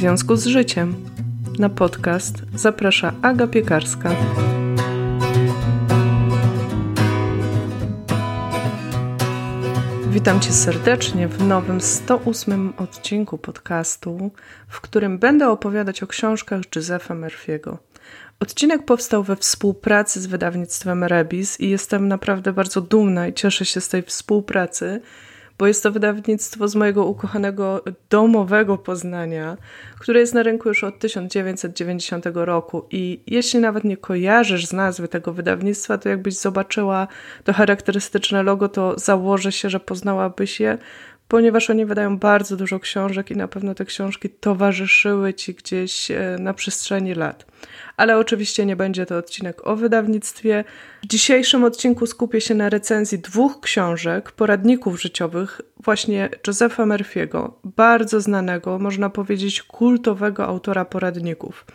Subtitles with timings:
[0.00, 1.04] związku z życiem.
[1.58, 4.10] Na podcast zaprasza Aga Piekarska.
[10.10, 14.30] Witam Cię serdecznie w nowym 108 odcinku podcastu,
[14.68, 17.76] w którym będę opowiadać o książkach Giuseppa Murphy'ego.
[18.40, 23.80] Odcinek powstał we współpracy z wydawnictwem Rebis i jestem naprawdę bardzo dumna i cieszę się
[23.80, 25.00] z tej współpracy,
[25.60, 29.56] bo jest to wydawnictwo z mojego ukochanego domowego Poznania,
[29.98, 32.86] które jest na rynku już od 1990 roku.
[32.90, 37.08] I jeśli nawet nie kojarzysz z nazwy tego wydawnictwa, to jakbyś zobaczyła
[37.44, 40.78] to charakterystyczne logo, to założę się, że poznałabyś je,
[41.30, 46.36] ponieważ oni wydają bardzo dużo książek i na pewno te książki towarzyszyły ci gdzieś e,
[46.40, 47.46] na przestrzeni lat.
[47.96, 50.64] Ale oczywiście nie będzie to odcinek o wydawnictwie.
[51.02, 58.20] W dzisiejszym odcinku skupię się na recenzji dwóch książek, poradników życiowych, właśnie Josepha Murphy'ego, bardzo
[58.20, 61.66] znanego, można powiedzieć kultowego autora poradników.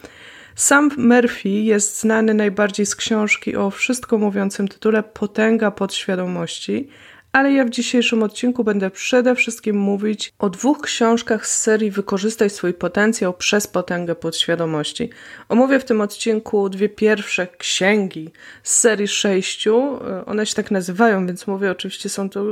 [0.55, 6.89] Sam Murphy jest znany najbardziej z książki o wszystko mówiącym tytule Potęga podświadomości,
[7.35, 12.49] ale ja w dzisiejszym odcinku będę przede wszystkim mówić o dwóch książkach z serii Wykorzystaj
[12.49, 15.09] swój potencjał przez potęgę podświadomości.
[15.49, 18.31] Omówię w tym odcinku dwie pierwsze księgi
[18.63, 19.99] z serii sześciu.
[20.25, 22.45] One się tak nazywają, więc mówię, oczywiście są to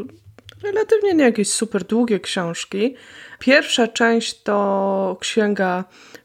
[0.63, 2.95] relatywnie nie jakieś super długie książki.
[3.43, 5.83] Pierwsza część to księga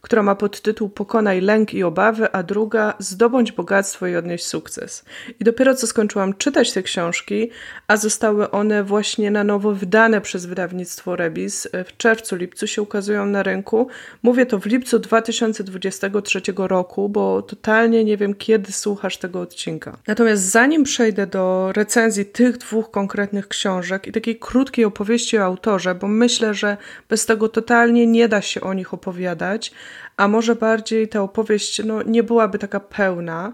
[0.09, 5.05] która ma podtytuł Pokonaj lęk i obawy, a druga Zdobądź bogactwo i odnieść sukces.
[5.41, 7.51] I dopiero co skończyłam czytać te książki,
[7.89, 11.69] a zostały one właśnie na nowo wydane przez wydawnictwo Rebis.
[11.85, 13.89] W czerwcu, lipcu się ukazują na rynku.
[14.23, 19.97] Mówię to w lipcu 2023 roku, bo totalnie nie wiem, kiedy słuchasz tego odcinka.
[20.07, 25.95] Natomiast zanim przejdę do recenzji tych dwóch konkretnych książek i takiej krótkiej opowieści o autorze,
[25.95, 26.77] bo myślę, że
[27.09, 29.73] bez tego totalnie nie da się o nich opowiadać,
[30.17, 33.53] a może bardziej ta opowieść no, nie byłaby taka pełna,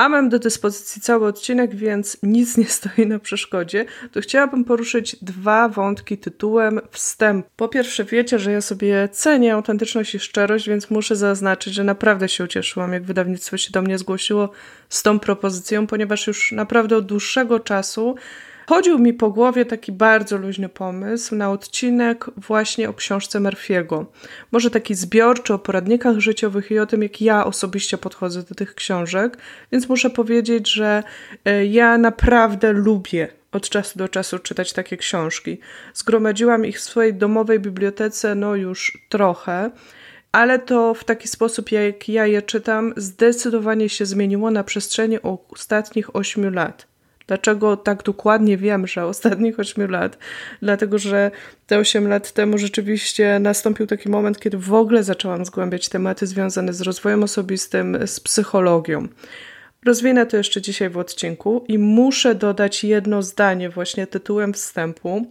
[0.00, 5.16] a mam do dyspozycji cały odcinek, więc nic nie stoi na przeszkodzie, to chciałabym poruszyć
[5.22, 7.46] dwa wątki tytułem wstęp.
[7.56, 12.28] Po pierwsze, wiecie, że ja sobie cenię autentyczność i szczerość, więc muszę zaznaczyć, że naprawdę
[12.28, 14.50] się ucieszyłam, jak wydawnictwo się do mnie zgłosiło
[14.88, 18.16] z tą propozycją, ponieważ już naprawdę od dłuższego czasu
[18.70, 24.04] Chodził mi po głowie taki bardzo luźny pomysł na odcinek właśnie o książce Murphy'ego.
[24.52, 28.74] Może taki zbiorczy o poradnikach życiowych i o tym, jak ja osobiście podchodzę do tych
[28.74, 29.38] książek,
[29.72, 31.02] więc muszę powiedzieć, że
[31.44, 35.58] e, ja naprawdę lubię od czasu do czasu czytać takie książki.
[35.94, 39.70] Zgromadziłam ich w swojej domowej bibliotece, no już trochę
[40.32, 45.18] ale to w taki sposób, jak ja je czytam, zdecydowanie się zmieniło na przestrzeni
[45.50, 46.89] ostatnich ośmiu lat.
[47.30, 50.18] Dlaczego tak dokładnie wiem, że ostatnich 8 lat?
[50.62, 51.30] Dlatego, że
[51.66, 56.72] te 8 lat temu rzeczywiście nastąpił taki moment, kiedy w ogóle zaczęłam zgłębiać tematy związane
[56.72, 59.08] z rozwojem osobistym, z psychologią.
[59.84, 65.26] Rozwinę to jeszcze dzisiaj w odcinku i muszę dodać jedno zdanie właśnie tytułem wstępu.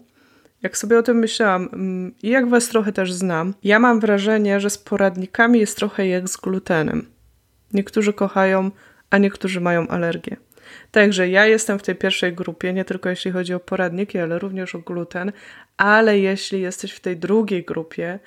[0.64, 4.60] Jak sobie o tym myślałam mm, i jak Was trochę też znam, ja mam wrażenie,
[4.60, 7.06] że z poradnikami jest trochę jak z glutenem.
[7.74, 8.72] Niektórzy kochają,
[9.10, 10.38] a niektórzy mają alergię.
[10.92, 14.76] Także ja jestem w tej pierwszej grupie, nie tylko jeśli chodzi o poradniki, ale również
[14.76, 15.32] o gluten,
[15.78, 18.20] ale jeśli jesteś w tej drugiej grupie,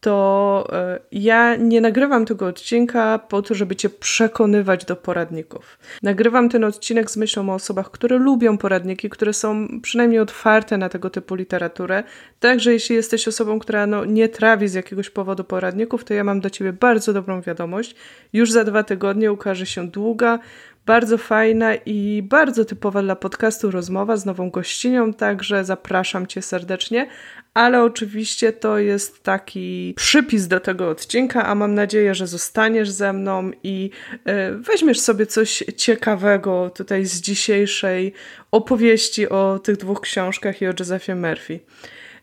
[0.00, 5.78] to e, ja nie nagrywam tego odcinka po to, żeby Cię przekonywać do poradników.
[6.02, 10.88] Nagrywam ten odcinek z myślą o osobach, które lubią poradniki, które są przynajmniej otwarte na
[10.88, 12.02] tego typu literaturę.
[12.40, 16.40] Także jeśli jesteś osobą, która no, nie trawi z jakiegoś powodu poradników, to ja mam
[16.40, 17.94] do Ciebie bardzo dobrą wiadomość.
[18.32, 20.38] Już za dwa tygodnie ukaże się długa,
[20.88, 27.08] bardzo fajna i bardzo typowa dla podcastu rozmowa z nową gościnią, także zapraszam Cię serdecznie.
[27.54, 33.12] Ale oczywiście to jest taki przypis do tego odcinka, a mam nadzieję, że zostaniesz ze
[33.12, 33.90] mną i
[34.24, 38.12] e, weźmiesz sobie coś ciekawego tutaj z dzisiejszej
[38.50, 41.60] opowieści o tych dwóch książkach i o Josephie Murphy.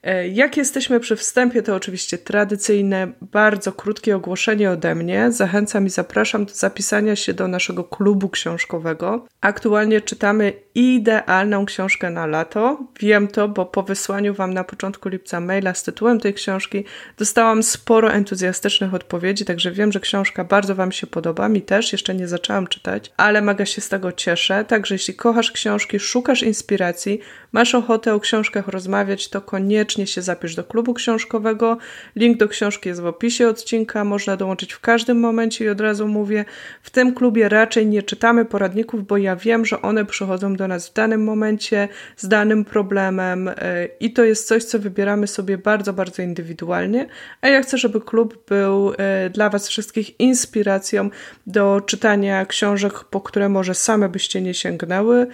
[0.05, 5.31] E, jak jesteśmy przy wstępie, to oczywiście tradycyjne, bardzo krótkie ogłoszenie ode mnie.
[5.31, 9.25] Zachęcam i zapraszam do zapisania się do naszego klubu książkowego.
[9.41, 12.79] Aktualnie czytamy idealną książkę na lato.
[12.99, 16.83] Wiem to, bo po wysłaniu Wam na początku lipca maila z tytułem tej książki
[17.17, 21.49] dostałam sporo entuzjastycznych odpowiedzi, także wiem, że książka bardzo Wam się podoba.
[21.49, 24.65] Mi też, jeszcze nie zaczęłam czytać, ale mega się z tego cieszę.
[24.65, 27.19] Także jeśli kochasz książki, szukasz inspiracji,
[27.51, 31.77] masz ochotę o książkach rozmawiać, to koniecznie koniecznie się zapisz do klubu książkowego.
[32.15, 36.07] Link do książki jest w opisie odcinka, można dołączyć w każdym momencie i od razu
[36.07, 36.45] mówię,
[36.81, 40.89] w tym klubie raczej nie czytamy poradników, bo ja wiem, że one przychodzą do nas
[40.89, 41.87] w danym momencie
[42.17, 43.53] z danym problemem e,
[43.99, 47.07] i to jest coś, co wybieramy sobie bardzo, bardzo indywidualnie,
[47.41, 51.09] a ja chcę, żeby klub był e, dla Was wszystkich inspiracją
[51.47, 55.27] do czytania książek, po które może same byście nie sięgnęły,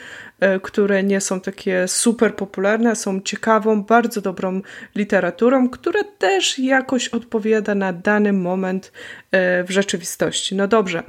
[0.61, 4.61] które nie są takie super popularne, są ciekawą, bardzo dobrą
[4.95, 8.91] literaturą, która też jakoś odpowiada na dany moment
[9.31, 10.55] w rzeczywistości.
[10.55, 11.03] No dobrze,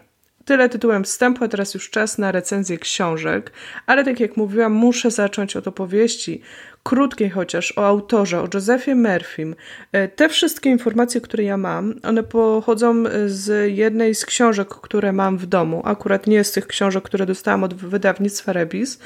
[0.44, 3.52] Tyle tytułem wstępu, a teraz już czas na recenzję książek,
[3.86, 6.42] ale tak jak mówiłam, muszę zacząć od opowieści,
[6.82, 9.54] krótkiej chociaż, o autorze, o Josephie Murphym.
[9.92, 15.38] E, te wszystkie informacje, które ja mam, one pochodzą z jednej z książek, które mam
[15.38, 15.82] w domu.
[15.84, 18.98] Akurat nie z tych książek, które dostałam od wydawnictwa Rebis,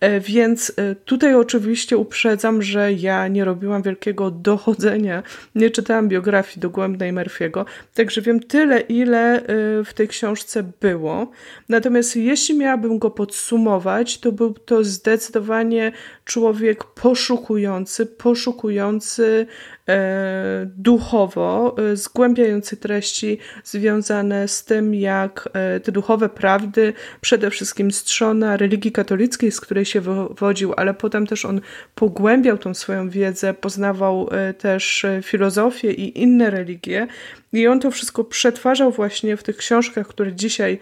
[0.00, 5.22] e, więc e, tutaj oczywiście uprzedzam, że ja nie robiłam wielkiego dochodzenia,
[5.54, 9.42] nie czytałam biografii dogłębnej Murphy'ego, także wiem tyle, ile
[9.84, 11.30] w tej książce było.
[11.68, 15.92] Natomiast jeśli miałabym go podsumować, to był to zdecydowanie
[16.24, 16.84] człowiek
[17.20, 19.46] poszukujący, poszukujący
[19.88, 27.90] e, duchowo, e, zgłębiający treści związane z tym, jak e, te duchowe prawdy, przede wszystkim
[27.90, 31.60] strzona religii katolickiej, z której się wywodził, ale potem też on
[31.94, 37.06] pogłębiał tą swoją wiedzę, poznawał e, też filozofię i inne religie.
[37.52, 40.78] I on to wszystko przetwarzał właśnie w tych książkach, które dzisiaj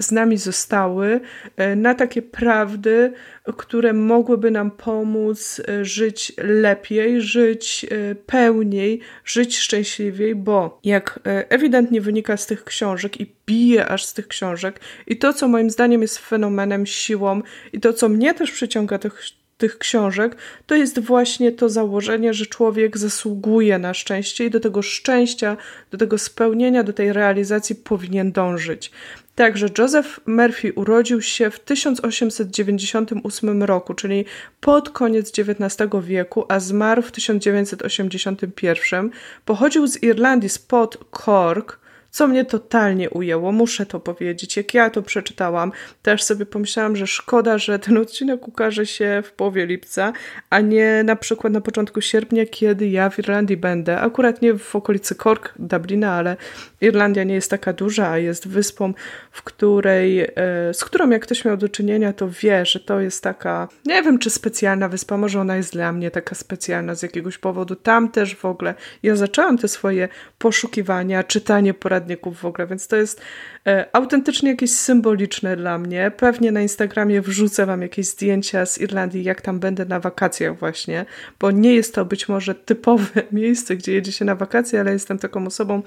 [0.00, 1.20] z nami zostały,
[1.56, 3.12] e, na takie prawdy,
[3.56, 12.00] które mogłyby nam pomóc e, żyć lepiej, żyć e, pełniej, żyć szczęśliwiej, bo jak ewidentnie
[12.00, 16.02] wynika z tych książek i bije aż z tych książek, i to, co moim zdaniem
[16.02, 17.42] jest fenomenem, siłą,
[17.72, 19.22] i to, co mnie też przyciąga tych,
[19.60, 20.36] tych książek,
[20.66, 25.56] to jest właśnie to założenie, że człowiek zasługuje na szczęście i do tego szczęścia,
[25.90, 28.90] do tego spełnienia, do tej realizacji powinien dążyć.
[29.34, 34.24] Także Joseph Murphy urodził się w 1898 roku, czyli
[34.60, 39.10] pod koniec XIX wieku, a zmarł w 1981.
[39.44, 41.79] Pochodził z Irlandii, spod Cork,
[42.10, 44.56] co mnie totalnie ujęło, muszę to powiedzieć.
[44.56, 45.72] Jak ja to przeczytałam,
[46.02, 50.12] też sobie pomyślałam, że szkoda, że ten odcinek ukaże się w połowie lipca,
[50.50, 54.00] a nie na przykład na początku sierpnia, kiedy ja w Irlandii będę.
[54.00, 56.36] Akurat nie w okolicy Cork, Dublina, ale
[56.80, 58.94] Irlandia nie jest taka duża, a jest wyspą,
[59.30, 60.28] w której, e,
[60.72, 64.18] z którą jak ktoś miał do czynienia, to wie, że to jest taka, nie wiem
[64.18, 67.76] czy specjalna wyspa, może ona jest dla mnie taka specjalna z jakiegoś powodu.
[67.76, 70.08] Tam też w ogóle ja zaczęłam te swoje
[70.38, 73.22] poszukiwania, czytanie poradników w ogóle, więc to jest
[73.92, 76.12] autentycznie jakieś symboliczne dla mnie.
[76.16, 81.06] Pewnie na Instagramie wrzucę wam jakieś zdjęcia z Irlandii, jak tam będę na wakacjach właśnie,
[81.40, 85.18] bo nie jest to być może typowe miejsce, gdzie jedzie się na wakacje, ale jestem
[85.18, 85.82] taką osobą,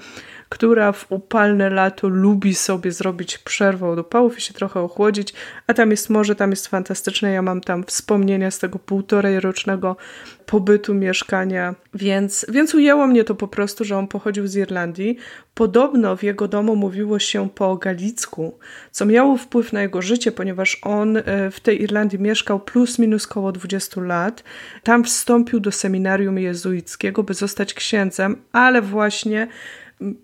[0.48, 5.34] która w upalne lato lubi sobie zrobić przerwę od upałów i się trochę ochłodzić,
[5.66, 7.32] a tam jest morze, tam jest fantastyczne.
[7.32, 9.96] Ja mam tam wspomnienia z tego półtorej rocznego
[10.46, 15.16] pobytu mieszkania, więc, więc ujęło mnie to po prostu, że on pochodził z Irlandii.
[15.54, 18.58] Podobno w jego domu mówiło się po galicku,
[18.90, 23.26] co miało wpływ na jego życie, ponieważ on e, w tej Irlandii mieszkał plus minus
[23.26, 24.44] koło 20 lat.
[24.82, 29.48] Tam wstąpił do seminarium jezuickiego, by zostać księdzem, ale właśnie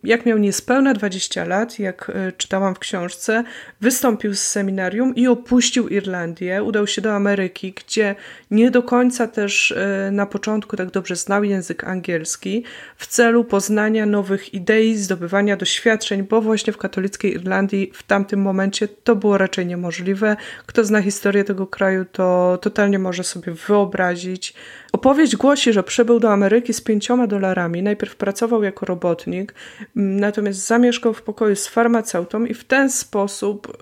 [0.04, 3.44] jak miał niespełna 20 lat, jak e, czytałam w książce,
[3.80, 8.14] wystąpił z seminarium i opuścił Irlandię, udał się do Ameryki, gdzie
[8.50, 12.64] nie do końca też e, na początku tak dobrze znał język angielski,
[12.96, 18.88] w celu poznania nowych idei, zdobywania doświadczeń, bo właśnie w katolickiej Irlandii w tamtym momencie
[18.88, 20.36] to było raczej niemożliwe.
[20.66, 24.54] Kto zna historię tego kraju, to totalnie może sobie wyobrazić.
[24.92, 27.82] Opowieść głosi, że przybył do Ameryki z pięcioma dolarami.
[27.82, 29.54] Najpierw pracował jako robotnik,
[29.94, 33.78] natomiast zamieszkał w pokoju z farmaceutą i w ten sposób,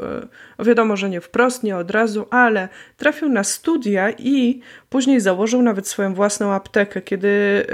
[0.59, 5.63] e, wiadomo, że nie wprost, nie od razu, ale trafił na studia i później założył
[5.63, 7.03] nawet swoją własną aptekę.
[7.03, 7.65] Kiedy e,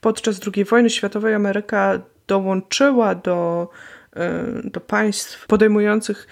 [0.00, 3.68] podczas II wojny światowej Ameryka dołączyła do,
[4.16, 6.26] e, do państw podejmujących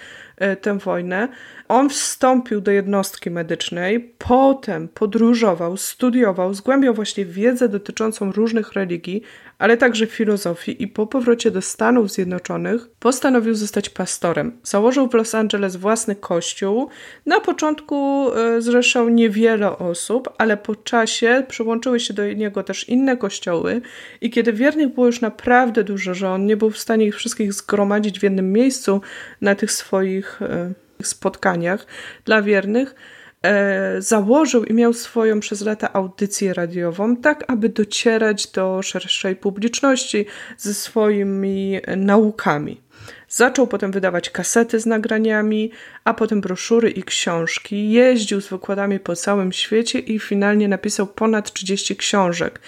[0.61, 1.27] tę wojnę,
[1.69, 9.21] on wstąpił do jednostki medycznej, potem podróżował, studiował, zgłębiał właśnie wiedzę dotyczącą różnych religii,
[9.57, 14.57] ale także filozofii i po powrocie do Stanów Zjednoczonych postanowił zostać pastorem.
[14.63, 16.89] Założył w Los Angeles własny kościół.
[17.25, 23.17] Na początku e, zrzeszał niewiele osób, ale po czasie przyłączyły się do niego też inne
[23.17, 23.81] kościoły
[24.21, 27.53] i kiedy wiernych było już naprawdę dużo, że on nie był w stanie ich wszystkich
[27.53, 29.01] zgromadzić w jednym miejscu
[29.41, 30.73] na tych swoich e,
[31.03, 31.85] spotkaniach
[32.25, 32.95] dla wiernych,
[33.41, 40.25] e, założył i miał swoją przez lata audycję radiową, tak aby docierać do szerszej publiczności
[40.57, 42.81] ze swoimi naukami.
[43.29, 45.71] Zaczął potem wydawać kasety z nagraniami,
[46.03, 47.91] a potem broszury i książki.
[47.91, 52.59] Jeździł z wykładami po całym świecie i finalnie napisał ponad 30 książek.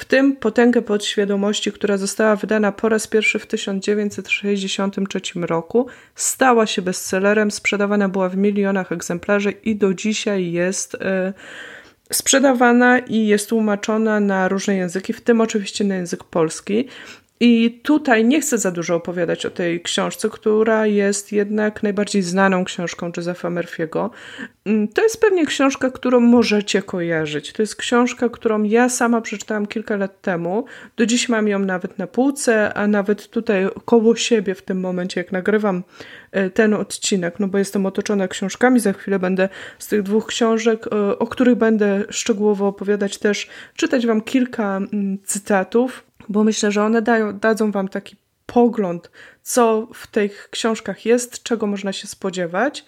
[0.00, 6.82] W tym Potęgę Podświadomości, która została wydana po raz pierwszy w 1963 roku, stała się
[6.82, 11.32] bestsellerem, sprzedawana była w milionach egzemplarzy i do dzisiaj jest e,
[12.12, 16.88] sprzedawana i jest tłumaczona na różne języki, w tym oczywiście na język polski.
[17.42, 22.64] I tutaj nie chcę za dużo opowiadać o tej książce, która jest jednak najbardziej znaną
[22.64, 24.10] książką Josepha Murphy'ego.
[24.64, 27.52] Mm, to jest pewnie książka, którą możecie kojarzyć.
[27.52, 30.64] To jest książka, którą ja sama przeczytałam kilka lat temu.
[30.96, 35.20] Do dziś mam ją nawet na półce, a nawet tutaj koło siebie w tym momencie,
[35.20, 35.82] jak nagrywam
[36.32, 38.80] e, ten odcinek, no bo jestem otoczona książkami.
[38.80, 44.06] Za chwilę będę z tych dwóch książek, e, o których będę szczegółowo opowiadać, też czytać
[44.06, 49.10] Wam kilka mm, cytatów bo myślę, że one dają, dadzą Wam taki pogląd,
[49.42, 52.84] co w tych książkach jest, czego można się spodziewać.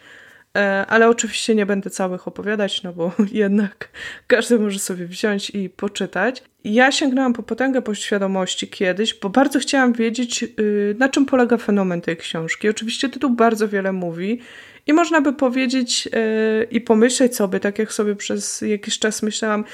[0.56, 3.88] E, ale oczywiście nie będę całych opowiadać, no bo jednak
[4.26, 6.42] każdy może sobie wziąć i poczytać.
[6.64, 12.00] Ja sięgnęłam po potęgę poświadomości kiedyś, bo bardzo chciałam wiedzieć, y, na czym polega fenomen
[12.00, 12.68] tej książki.
[12.68, 14.40] Oczywiście tytuł bardzo wiele mówi
[14.86, 19.64] i można by powiedzieć y, i pomyśleć sobie, tak jak sobie przez jakiś czas myślałam,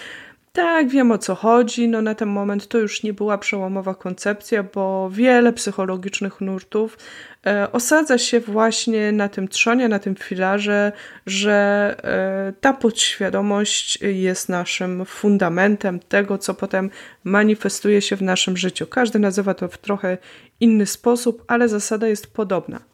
[0.52, 1.88] tak, wiem o co chodzi.
[1.88, 6.98] No na ten moment to już nie była przełomowa koncepcja, bo wiele psychologicznych nurtów
[7.46, 10.92] e, osadza się właśnie na tym trzonie, na tym filarze,
[11.26, 16.90] że e, ta podświadomość jest naszym fundamentem tego, co potem
[17.24, 18.86] manifestuje się w naszym życiu.
[18.86, 20.18] Każdy nazywa to w trochę
[20.60, 22.87] inny sposób, ale zasada jest podobna.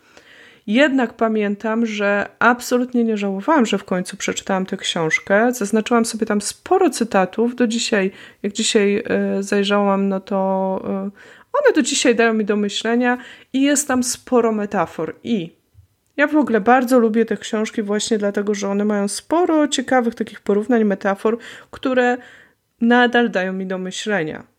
[0.66, 5.52] Jednak pamiętam, że absolutnie nie żałowałam, że w końcu przeczytałam tę książkę.
[5.52, 7.56] Zaznaczyłam sobie tam sporo cytatów.
[7.56, 8.10] Do dzisiaj,
[8.42, 10.36] jak dzisiaj e, zajrzałam, no to
[10.84, 10.88] e,
[11.52, 13.18] one do dzisiaj dają mi do myślenia
[13.52, 15.16] i jest tam sporo metafor.
[15.22, 15.56] I
[16.16, 20.40] ja w ogóle bardzo lubię te książki właśnie dlatego, że one mają sporo ciekawych takich
[20.40, 21.38] porównań, metafor,
[21.70, 22.16] które
[22.80, 24.53] nadal dają mi do myślenia.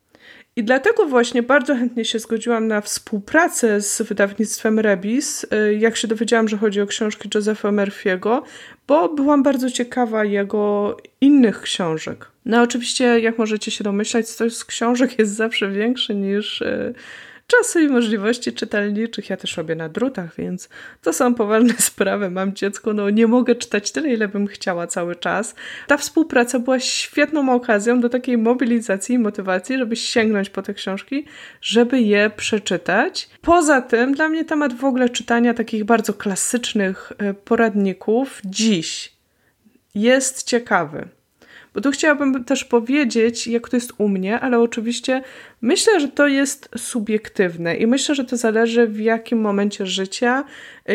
[0.57, 6.07] I dlatego właśnie bardzo chętnie się zgodziłam na współpracę z wydawnictwem Rebis, y, jak się
[6.07, 8.41] dowiedziałam, że chodzi o książki Josepha Murphy'ego,
[8.87, 12.31] bo byłam bardzo ciekawa jego innych książek.
[12.45, 16.63] No oczywiście, jak możecie się domyślać, coś z książek jest zawsze większy niż
[17.45, 19.29] y, czasu i możliwości czytelniczych.
[19.29, 20.69] Ja też robię na drutach, więc
[21.01, 22.29] to są poważne sprawy.
[22.29, 25.55] Mam dziecko, no nie mogę czytać tyle, ile bym chciała cały czas.
[25.87, 31.25] Ta współpraca była świetną okazją do takiej mobilizacji i motywacji, żeby sięgnąć po te książki,
[31.61, 33.29] żeby je przeczytać.
[33.41, 39.15] Poza tym, dla mnie temat w ogóle czytania takich bardzo klasycznych e, poradników dziś
[39.95, 41.07] jest ciekawy.
[41.75, 45.21] Bo tu chciałabym też powiedzieć, jak to jest u mnie, ale oczywiście
[45.61, 50.43] myślę, że to jest subiektywne i myślę, że to zależy w jakim momencie życia,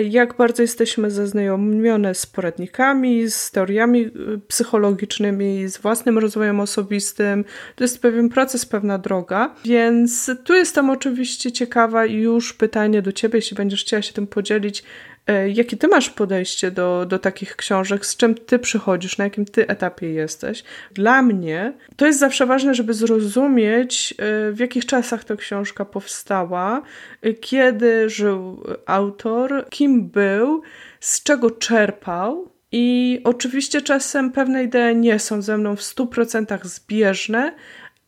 [0.05, 4.11] jak bardzo jesteśmy zaznajomione z poradnikami, z teoriami y,
[4.49, 7.45] psychologicznymi, z własnym rozwojem osobistym.
[7.77, 13.13] To jest pewien proces, pewna droga, więc tu jestem oczywiście ciekawa i już pytanie do
[13.13, 14.85] Ciebie, jeśli będziesz chciała się tym podzielić,
[15.33, 18.07] jakie ty masz podejście do, do takich książek?
[18.07, 19.19] Z czym ty przychodzisz?
[19.19, 20.65] Na jakim ty etapie jesteś?
[20.95, 26.83] Dla mnie to jest zawsze ważne, żeby zrozumieć, e, w jakich czasach ta książka powstała,
[27.23, 30.63] e, kiedy żył autor, kim był,
[31.01, 32.51] z czego czerpał.
[32.73, 37.55] I oczywiście czasem pewne idee nie są ze mną w 100% zbieżne,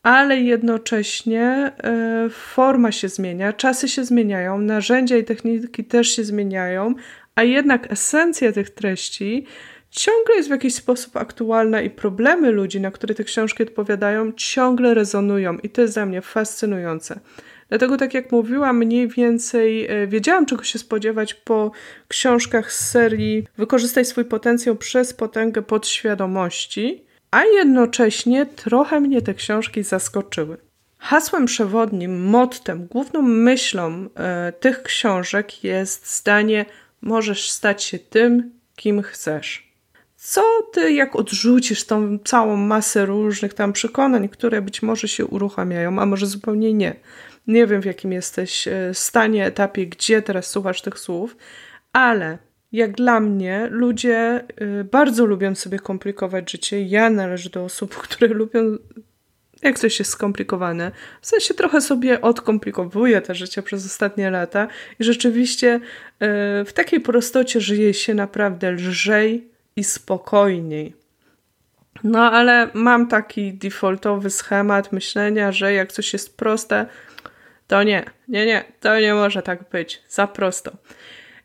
[0.02, 6.94] ale jednocześnie e, forma się zmienia, czasy się zmieniają, narzędzia i techniki też się zmieniają,
[7.34, 9.46] a jednak esencja tych treści
[9.90, 14.94] ciągle jest w jakiś sposób aktualna i problemy ludzi, na które te książki odpowiadają, ciągle
[14.94, 17.20] rezonują i to jest dla mnie fascynujące.
[17.68, 21.72] Dlatego, tak jak mówiłam, mniej więcej e, wiedziałam, czego się spodziewać po
[22.08, 29.82] książkach z serii Wykorzystaj swój potencjał przez potęgę podświadomości a jednocześnie trochę mnie te książki
[29.82, 30.56] zaskoczyły.
[30.98, 36.64] Hasłem przewodnim, mottem, główną myślą e, tych książek jest zdanie:
[37.00, 39.72] możesz stać się tym, kim chcesz.
[40.16, 45.98] Co ty, jak odrzucisz tą całą masę różnych tam przekonań, które być może się uruchamiają,
[45.98, 46.96] a może zupełnie nie.
[47.46, 51.36] Nie wiem, w jakim jesteś e, stanie, etapie, gdzie teraz słuchasz tych słów,
[51.92, 52.38] ale
[52.72, 54.44] jak dla mnie, ludzie
[54.80, 56.82] y, bardzo lubią sobie komplikować życie.
[56.82, 58.78] Ja należę do osób, które lubią,
[59.62, 60.92] jak coś jest skomplikowane.
[61.20, 65.80] W sensie trochę sobie odkomplikowuję te życie przez ostatnie lata i rzeczywiście y,
[66.64, 71.02] w takiej prostocie żyje się naprawdę lżej i spokojniej.
[72.04, 76.86] No ale mam taki defaultowy schemat myślenia, że jak coś jest proste,
[77.66, 80.72] to nie, nie, nie, to nie może tak być, za prosto.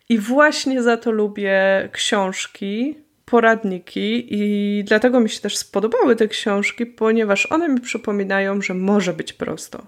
[0.08, 6.86] I właśnie za to lubię książki, poradniki i dlatego mi się też spodobały te książki,
[6.86, 9.86] ponieważ one mi przypominają, że może być prosto.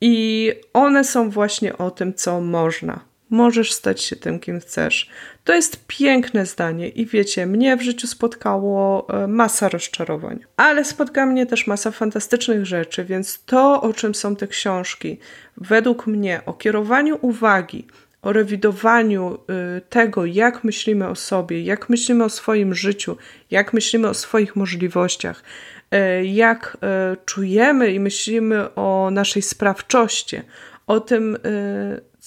[0.00, 3.00] I one są właśnie o tym, co można.
[3.30, 5.10] Możesz stać się tym, kim chcesz.
[5.44, 11.26] To jest piękne zdanie i wiecie, mnie w życiu spotkało e, masa rozczarowań, ale spotka
[11.26, 15.18] mnie też masa fantastycznych rzeczy, więc to, o czym są te książki,
[15.56, 17.86] według mnie o kierowaniu uwagi,
[18.22, 19.38] o rewidowaniu
[19.76, 23.16] y, tego, jak myślimy o sobie, jak myślimy o swoim życiu,
[23.50, 25.42] jak myślimy o swoich możliwościach,
[25.94, 26.76] y, jak
[27.12, 30.40] y, czujemy i myślimy o naszej sprawczości,
[30.86, 31.36] o tym,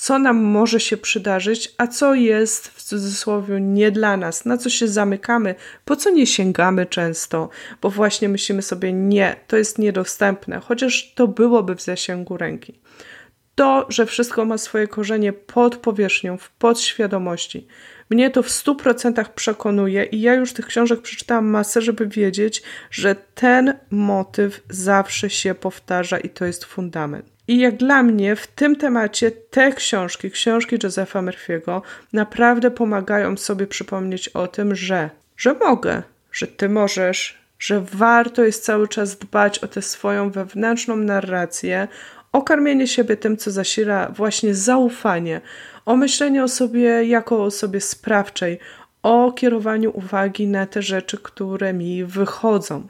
[0.01, 4.69] co nam może się przydarzyć, a co jest w cudzysłowie nie dla nas, na co
[4.69, 5.55] się zamykamy,
[5.85, 7.49] po co nie sięgamy często,
[7.81, 12.79] bo właśnie myślimy sobie, nie, to jest niedostępne, chociaż to byłoby w zasięgu ręki
[13.61, 17.67] to, że wszystko ma swoje korzenie pod powierzchnią, w podświadomości.
[18.09, 22.63] Mnie to w stu procentach przekonuje i ja już tych książek przeczytałam masę, żeby wiedzieć,
[22.91, 27.25] że ten motyw zawsze się powtarza i to jest fundament.
[27.47, 31.81] I jak dla mnie w tym temacie te książki, książki Josepha Murphy'ego
[32.13, 38.63] naprawdę pomagają sobie przypomnieć o tym, że, że mogę, że ty możesz, że warto jest
[38.63, 41.87] cały czas dbać o tę swoją wewnętrzną narrację,
[42.31, 45.41] o karmienie siebie tym, co zasila właśnie zaufanie,
[45.85, 48.59] o myślenie o sobie jako o osobie sprawczej,
[49.03, 52.87] o kierowaniu uwagi na te rzeczy, które mi wychodzą.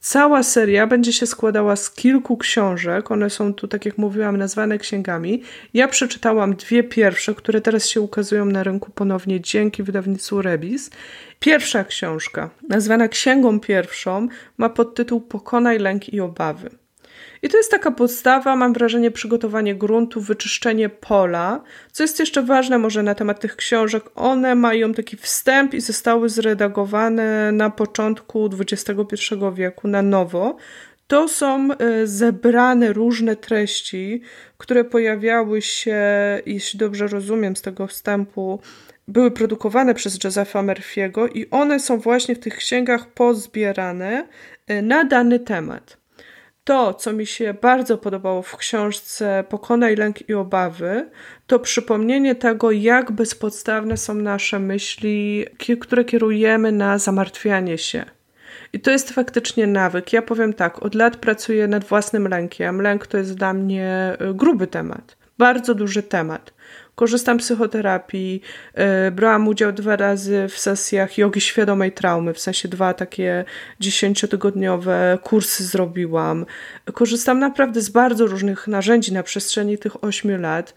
[0.00, 3.10] Cała seria będzie się składała z kilku książek.
[3.10, 5.42] One są tu, tak jak mówiłam, nazwane księgami.
[5.74, 10.90] Ja przeczytałam dwie pierwsze, które teraz się ukazują na rynku ponownie dzięki wydawnictwu Rebis.
[11.40, 16.70] Pierwsza książka, nazwana Księgą Pierwszą, ma podtytuł Pokonaj lęk i obawy.
[17.42, 21.62] I to jest taka podstawa, mam wrażenie, przygotowanie gruntu, wyczyszczenie pola.
[21.92, 26.28] Co jest jeszcze ważne może na temat tych książek, one mają taki wstęp i zostały
[26.28, 30.56] zredagowane na początku XXI wieku na nowo.
[31.06, 34.22] To są e, zebrane różne treści,
[34.58, 35.96] które pojawiały się,
[36.46, 38.60] jeśli dobrze rozumiem z tego wstępu,
[39.08, 44.26] były produkowane przez Josepha Murphy'ego i one są właśnie w tych księgach pozbierane
[44.66, 45.97] e, na dany temat
[46.68, 51.10] to, co mi się bardzo podobało w książce Pokonaj lęk i obawy,
[51.46, 55.46] to przypomnienie tego, jak bezpodstawne są nasze myśli,
[55.80, 58.04] które kierujemy na zamartwianie się.
[58.72, 60.12] I to jest faktycznie nawyk.
[60.12, 62.80] Ja powiem tak, od lat pracuję nad własnym lękiem.
[62.80, 66.52] Lęk to jest dla mnie y, gruby temat, bardzo duży temat.
[66.98, 68.42] Korzystam z psychoterapii,
[68.74, 73.44] e, brałam udział dwa razy w sesjach jogi świadomej traumy, w sensie dwa takie
[73.80, 76.46] dziesięciotygodniowe kursy zrobiłam.
[76.92, 80.74] Korzystam naprawdę z bardzo różnych narzędzi na przestrzeni tych ośmiu lat.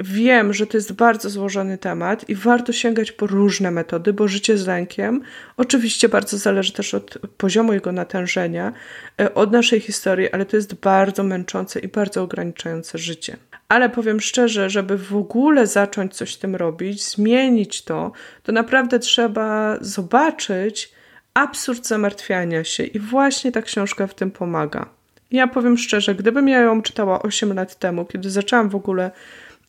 [0.00, 4.58] Wiem, że to jest bardzo złożony temat i warto sięgać po różne metody, bo życie
[4.58, 5.22] z lękiem
[5.56, 8.72] oczywiście bardzo zależy też od poziomu jego natężenia,
[9.20, 13.36] e, od naszej historii, ale to jest bardzo męczące i bardzo ograniczające życie.
[13.68, 18.98] Ale powiem szczerze, żeby w ogóle zacząć coś z tym robić, zmienić to, to naprawdę
[18.98, 20.92] trzeba zobaczyć
[21.34, 24.88] absurd zamartwiania się i właśnie ta książka w tym pomaga.
[25.30, 29.10] Ja powiem szczerze, gdybym ja ją czytała 8 lat temu, kiedy zaczęłam w ogóle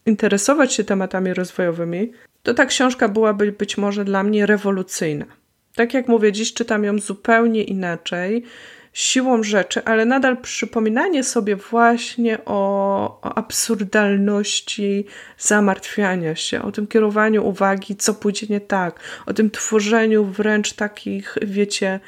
[0.06, 2.12] interesować się tematami rozwojowymi,
[2.44, 5.26] to ta książka byłaby być może dla mnie rewolucyjna.
[5.76, 8.44] Tak jak mówię, dziś czytam ją zupełnie inaczej
[8.98, 15.06] siłą rzeczy, ale nadal przypominanie sobie właśnie o, o absurdalności
[15.38, 21.36] zamartwiania się, o tym kierowaniu uwagi, co pójdzie nie tak, o tym tworzeniu wręcz takich,
[21.42, 22.00] wiecie,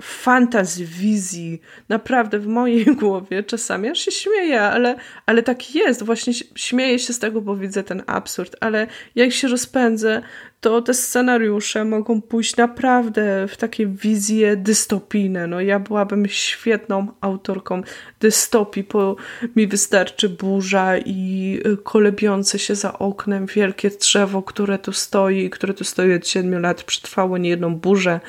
[0.00, 6.32] fantazji, wizji, naprawdę w mojej głowie czasami aż się śmieję, ale, ale tak jest, właśnie
[6.54, 10.22] śmieję się z tego, bo widzę ten absurd, ale jak się rozpędzę,
[10.60, 15.46] to te scenariusze mogą pójść naprawdę w takie wizje dystopijne.
[15.46, 17.82] No ja byłabym świetną autorką
[18.20, 19.16] dystopii, bo
[19.56, 25.84] mi wystarczy burza i kolebiące się za oknem wielkie drzewo, które tu stoi, które tu
[25.84, 28.20] stoi od siedmiu lat, przetrwało niejedną burzę,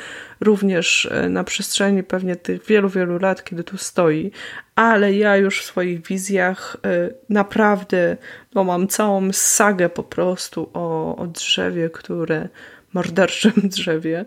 [0.42, 4.32] również e, na przestrzeni pewnie tych wielu, wielu lat, kiedy tu stoi,
[4.80, 8.18] ale ja już w swoich wizjach y, naprawdę
[8.56, 12.50] no, mam całą sagę po prostu o, o drzewie, które
[12.94, 14.26] morderczym drzewie.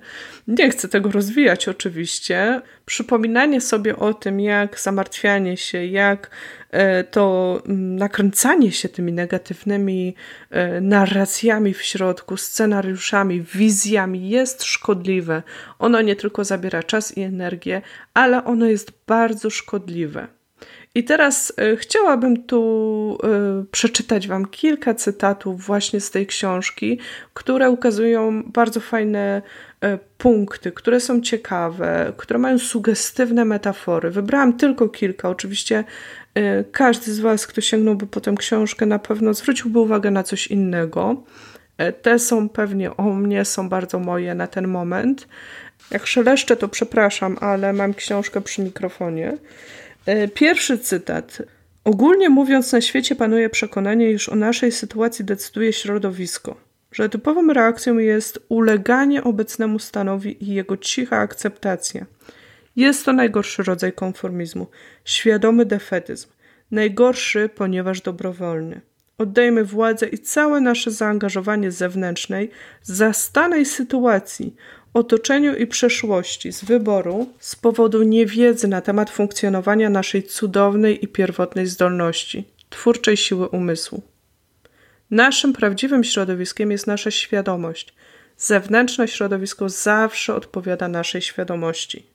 [0.48, 2.60] Nie chcę tego rozwijać oczywiście.
[2.86, 6.30] Przypominanie sobie o tym, jak zamartwianie się, jak
[6.70, 10.14] e, to mm, nakręcanie się tymi negatywnymi
[10.50, 15.42] e, narracjami w środku, scenariuszami, wizjami jest szkodliwe.
[15.78, 17.82] Ono nie tylko zabiera czas i energię,
[18.14, 20.41] ale ono jest bardzo szkodliwe.
[20.94, 23.18] I teraz y, chciałabym tu
[23.62, 26.98] y, przeczytać Wam kilka cytatów właśnie z tej książki,
[27.34, 29.42] które ukazują bardzo fajne
[29.84, 34.10] y, punkty, które są ciekawe, które mają sugestywne metafory.
[34.10, 35.28] Wybrałam tylko kilka.
[35.28, 35.84] Oczywiście
[36.72, 41.22] każdy z Was, kto sięgnąłby po tę książkę, na pewno zwróciłby uwagę na coś innego.
[42.02, 45.28] Te są pewnie o mnie, są bardzo moje na ten moment.
[45.90, 49.38] Jak szeleszczę, to przepraszam, ale mam książkę przy mikrofonie.
[50.06, 51.42] E, pierwszy cytat.
[51.84, 56.56] Ogólnie mówiąc, na świecie panuje przekonanie, iż o naszej sytuacji decyduje środowisko,
[56.92, 62.06] że typową reakcją jest uleganie obecnemu stanowi i jego cicha akceptacja.
[62.76, 64.66] Jest to najgorszy rodzaj konformizmu,
[65.04, 66.28] świadomy defetyzm.
[66.70, 68.80] Najgorszy, ponieważ dobrowolny.
[69.18, 72.50] Oddajmy władzę i całe nasze zaangażowanie zewnętrznej
[72.82, 74.56] zastanej sytuacji,
[74.94, 81.66] otoczeniu i przeszłości, z wyboru, z powodu niewiedzy na temat funkcjonowania naszej cudownej i pierwotnej
[81.66, 84.02] zdolności, twórczej siły umysłu.
[85.10, 87.94] Naszym prawdziwym środowiskiem jest nasza świadomość.
[88.36, 92.06] Zewnętrzne środowisko zawsze odpowiada naszej świadomości.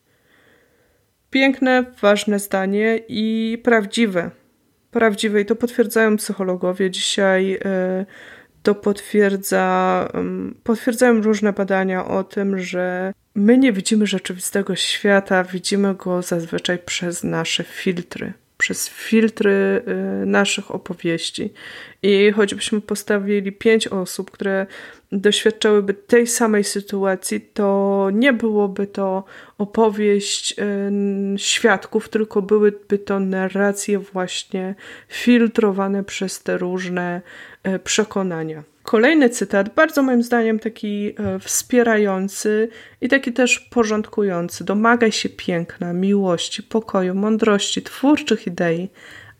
[1.29, 4.31] Piękne, ważne zdanie i prawdziwe.
[4.91, 6.91] Prawdziwe i to potwierdzają psychologowie.
[6.91, 7.49] Dzisiaj.
[7.49, 8.05] Yy,
[8.67, 10.07] to potwierdza,
[10.63, 17.23] potwierdzają różne badania o tym, że my nie widzimy rzeczywistego świata, widzimy go zazwyczaj przez
[17.23, 19.83] nasze filtry, przez filtry
[20.21, 21.53] y, naszych opowieści.
[22.03, 24.65] I choćbyśmy postawili pięć osób, które
[25.11, 29.23] doświadczałyby tej samej sytuacji, to nie byłoby to
[29.57, 34.75] opowieść y, świadków, tylko byłyby to narracje właśnie
[35.07, 37.21] filtrowane przez te różne
[37.67, 38.63] y, przekonania.
[38.87, 42.69] Kolejny cytat, bardzo moim zdaniem taki y, wspierający
[43.01, 44.63] i taki też porządkujący.
[44.63, 48.89] Domagaj się piękna, miłości, pokoju, mądrości, twórczych idei,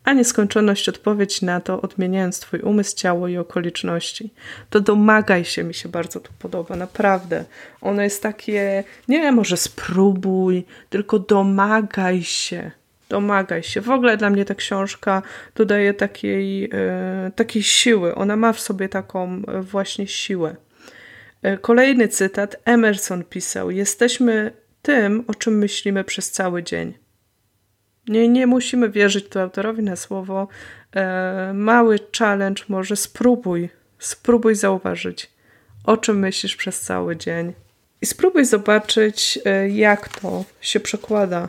[0.04, 4.30] a nieskończoność odpowiedź na to, odmieniając Twój umysł, ciało i okoliczności.
[4.70, 7.44] To domagaj się, mi się bardzo to podoba, naprawdę.
[7.80, 12.70] Ono jest takie, nie, może spróbuj, tylko domagaj się.
[13.08, 13.80] Domagaj się.
[13.80, 15.22] W ogóle dla mnie ta książka
[15.54, 18.14] dodaje takiej, e, takiej siły.
[18.14, 20.56] Ona ma w sobie taką e, właśnie siłę.
[21.42, 22.56] E, kolejny cytat.
[22.64, 26.94] Emerson pisał: Jesteśmy tym, o czym myślimy przez cały dzień.
[28.08, 30.48] Nie, nie musimy wierzyć tu autorowi na słowo.
[31.54, 33.68] Mały challenge, może spróbuj,
[33.98, 35.30] spróbuj zauważyć,
[35.84, 37.52] o czym myślisz przez cały dzień.
[38.02, 41.48] I spróbuj zobaczyć, jak to się przekłada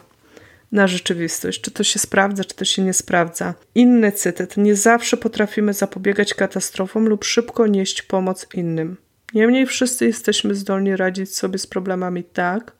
[0.72, 1.62] na rzeczywistość.
[1.62, 3.54] Czy to się sprawdza, czy to się nie sprawdza.
[3.76, 4.58] Inny cytat.
[4.58, 8.98] Nie zawsze potrafimy zapobiegać katastrofom lub szybko nieść pomoc innym.
[9.34, 12.72] Niemniej wszyscy jesteśmy zdolni radzić sobie z problemami tak,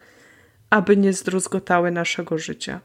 [0.70, 2.80] aby nie zdruzgotały naszego życia.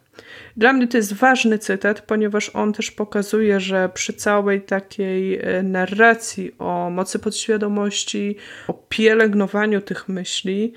[0.57, 5.63] Dla mnie to jest ważny cytat, ponieważ on też pokazuje, że przy całej takiej e,
[5.63, 8.37] narracji o mocy podświadomości,
[8.69, 10.75] o pielęgnowaniu tych myśli,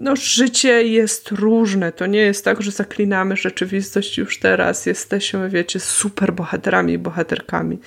[0.00, 1.92] no, życie jest różne.
[1.92, 4.86] To nie jest tak, że zaklinamy rzeczywistość już teraz.
[4.86, 7.78] Jesteśmy, wiecie, super bohaterami i bohaterkami.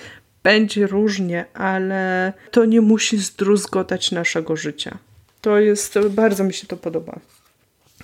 [0.42, 4.98] Będzie różnie, ale to nie musi zdruzgotać naszego życia.
[5.40, 7.18] To jest, bardzo mi się to podoba.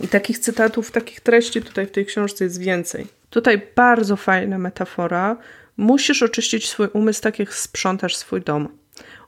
[0.01, 3.07] I takich cytatów, takich treści tutaj w tej książce jest więcej.
[3.31, 5.37] Tutaj bardzo fajna metafora.
[5.77, 8.68] Musisz oczyścić swój umysł tak, jak sprzątasz swój dom.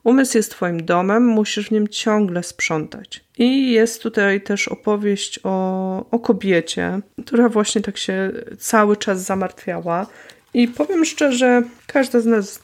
[0.05, 3.25] Umysł jest Twoim domem, musisz w nim ciągle sprzątać.
[3.39, 10.07] I jest tutaj też opowieść o, o kobiecie, która właśnie tak się cały czas zamartwiała.
[10.55, 12.61] I powiem szczerze, każda z nas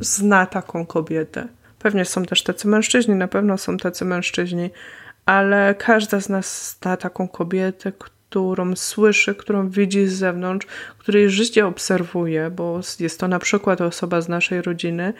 [0.00, 1.48] zna taką kobietę.
[1.78, 4.70] Pewnie są też tacy mężczyźni, na pewno są tacy mężczyźni,
[5.26, 10.66] ale każda z nas zna taką kobietę, którą słyszy, którą widzi z zewnątrz,
[10.98, 15.12] której życie obserwuje, bo jest to na przykład osoba z naszej rodziny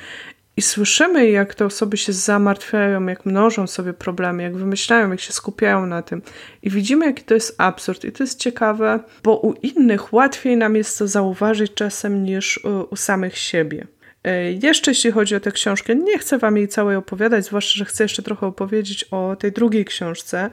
[0.61, 5.33] i słyszymy, jak te osoby się zamartwiają, jak mnożą sobie problemy, jak wymyślają, jak się
[5.33, 6.23] skupiają na tym.
[6.63, 8.05] I widzimy, jaki to jest absurd.
[8.05, 12.97] I to jest ciekawe, bo u innych łatwiej nam jest to zauważyć czasem niż u,
[12.97, 13.87] samych siebie.
[14.25, 17.85] E, jeszcze jeśli chodzi o tę książkę, nie chcę Wam jej całej opowiadać, zwłaszcza, że
[17.85, 20.51] chcę jeszcze trochę opowiedzieć o tej drugiej książce,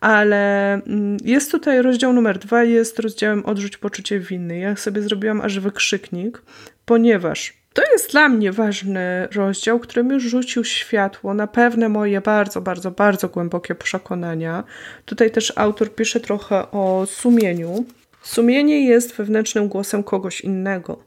[0.00, 4.58] ale mm, jest tutaj rozdział numer dwa, jest rozdziałem Odrzuć poczucie winy.
[4.58, 6.42] Ja sobie zrobiłam aż wykrzyknik,
[6.84, 12.60] ponieważ To jest dla mnie ważny rozdział, który mi rzucił światło na pewne moje bardzo,
[12.60, 14.64] bardzo, bardzo głębokie przekonania.
[15.04, 17.84] Tutaj też autor pisze trochę o sumieniu.
[18.22, 20.98] Sumienie jest wewnętrznym głosem kogoś innego.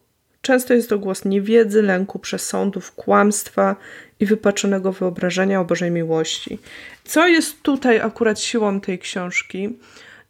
[0.41, 3.75] Często jest to głos niewiedzy, lęku, przesądów, kłamstwa
[4.19, 6.59] i wypaczonego wyobrażenia o Bożej miłości.
[7.03, 9.77] Co jest tutaj akurat siłą tej książki?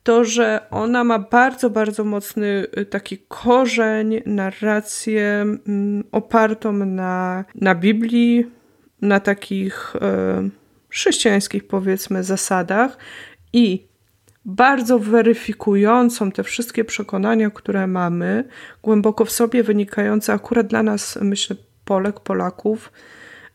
[0.04, 5.26] To, że ona ma bardzo, bardzo mocny y, taki korzeń, narrację
[5.68, 8.46] mm, opartą na, na Biblii,
[9.02, 10.50] na takich e,
[10.90, 12.98] chrześcijańskich, powiedzmy, zasadach
[13.54, 13.88] i
[14.46, 18.44] bardzo weryfikującą te wszystkie przekonania, które mamy,
[18.84, 22.92] głęboko w sobie wynikające akurat dla nas, myślę, Polek, Polaków,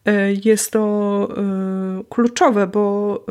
[0.04, 1.28] e, jest to
[2.08, 3.24] kluczowe, bo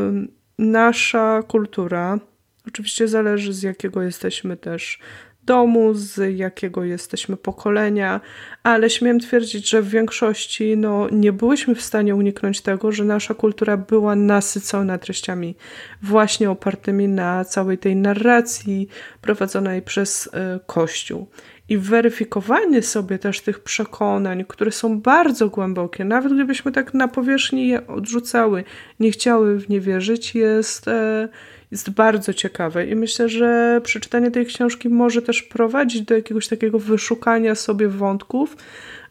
[0.60, 2.20] nasza kultura,
[2.68, 5.00] oczywiście zależy z jakiego jesteśmy też
[5.46, 8.22] domu, z jakiego jesteśmy pokolenia,
[8.64, 13.34] ale śmiem twierdzić, że w większości no, nie byłyśmy w stanie uniknąć tego, że nasza
[13.34, 15.56] kultura była nasycona treściami
[16.02, 18.88] właśnie opartymi na całej tej narracji
[19.22, 20.32] prowadzonej przez y,
[20.66, 21.28] Kościół.
[21.70, 27.68] I weryfikowanie sobie też tych przekonań, które są bardzo głębokie, nawet gdybyśmy tak na powierzchni
[27.68, 28.64] je odrzucały,
[29.00, 30.88] nie chciały w nie wierzyć, jest.
[30.88, 31.30] Y,
[31.76, 36.80] jest bardzo ciekawe i myślę, że przeczytanie tej książki może też prowadzić do jakiegoś takiego
[36.80, 38.58] wyszukania sobie wątków,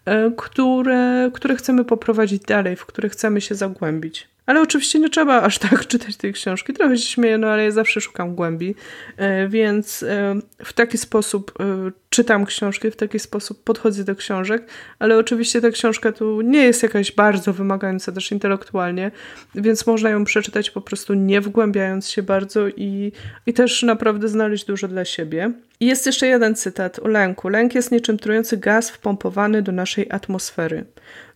[0.05, 4.34] e, które, które chcemy poprowadzić dalej, w które chcemy się zagłębić.
[4.47, 6.73] Ale oczywiście nie trzeba aż tak czytać tej książki.
[6.73, 8.75] Trochę się śmieję, no ale ja zawsze szukam głębi,
[9.17, 14.67] e, więc e, w taki sposób e, czytam książki, w taki sposób podchodzę do książek,
[14.99, 19.11] ale oczywiście ta książka tu nie jest jakaś bardzo wymagająca też intelektualnie,
[19.55, 23.13] więc można ją przeczytać po prostu nie wgłębiając się bardzo i,
[23.47, 25.53] i też naprawdę znaleźć dużo dla siebie.
[25.81, 27.49] I jest jeszcze jeden cytat o lęku.
[27.49, 30.85] Lęk jest niczym trujący gaz wpompowany do naszej atmosfery.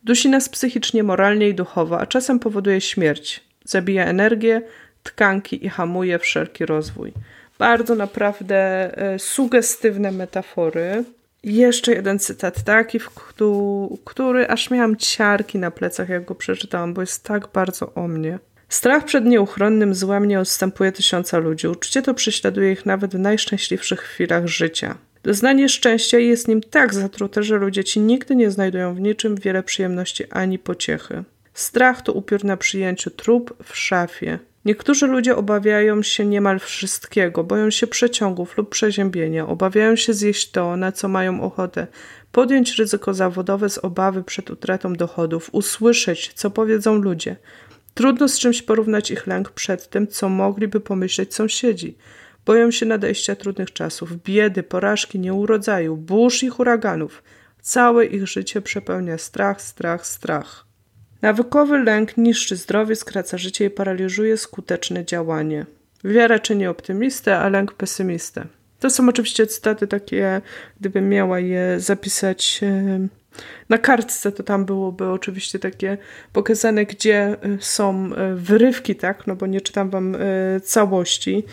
[0.04, 3.44] Dusi nas psychicznie, moralnie i duchowo, a czasem powoduje śmierć.
[3.64, 4.62] Zabija energię,
[5.02, 7.12] tkanki i hamuje wszelki rozwój.
[7.58, 8.56] Bardzo naprawdę
[8.98, 11.04] e, sugestywne metafory.
[11.44, 16.94] Jeszcze jeden cytat taki, w który, który aż miałam ciarki na plecach, jak go przeczytałam,
[16.94, 18.38] bo jest tak bardzo o mnie.
[18.68, 21.68] Strach przed nieuchronnym złem nie odstępuje tysiąca ludzi.
[21.68, 24.94] Uczucie to prześladuje ich nawet w najszczęśliwszych chwilach życia.
[25.28, 29.62] Doznanie szczęścia jest nim tak zatrute, że ludzie ci nigdy nie znajdują w niczym wiele
[29.62, 31.24] przyjemności ani pociechy.
[31.54, 34.38] Strach to upiór na przyjęciu trup w szafie.
[34.64, 40.76] Niektórzy ludzie obawiają się niemal wszystkiego, boją się przeciągów lub przeziębienia, obawiają się zjeść to,
[40.76, 41.86] na co mają ochotę,
[42.32, 47.36] podjąć ryzyko zawodowe z obawy przed utratą dochodów, usłyszeć, co powiedzą ludzie.
[47.94, 51.96] Trudno z czymś porównać ich lęk przed tym, co mogliby pomyśleć sąsiedzi.
[52.48, 57.22] Boją się nadejścia trudnych czasów, biedy, porażki, nieurodzaju, burz i huraganów.
[57.60, 60.66] Całe ich życie przepełnia strach, strach, strach.
[61.22, 65.66] Nawykowy lęk niszczy zdrowie, skraca życie i paraliżuje skuteczne działanie.
[66.04, 68.46] Wiara czyni optymistę, a lęk pesymistę.
[68.80, 70.40] To są oczywiście cytaty takie,
[70.80, 72.60] gdybym miała je zapisać
[73.68, 75.98] na kartce, to tam byłoby oczywiście takie
[76.32, 79.26] pokazane, gdzie e, są e, wyrywki, tak?
[79.26, 80.18] No bo nie czytam wam e,
[80.60, 81.44] całości,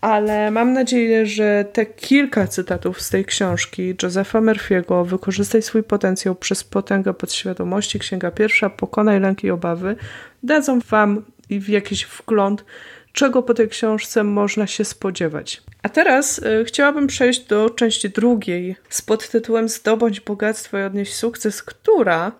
[0.00, 6.34] ale mam nadzieję, że te kilka cytatów z tej książki Josepha Murphy'ego Wykorzystaj swój potencjał
[6.34, 9.96] przez potęgę podświadomości, księga pierwsza, pokonaj lęki i obawy,
[10.42, 11.24] dadzą wam
[11.68, 12.64] jakiś wgląd,
[13.12, 15.62] czego po tej książce można się spodziewać.
[15.82, 21.62] A teraz y, chciałabym przejść do części drugiej z podtytułem Zdobądź bogactwo i odnieść sukces,
[21.62, 22.32] która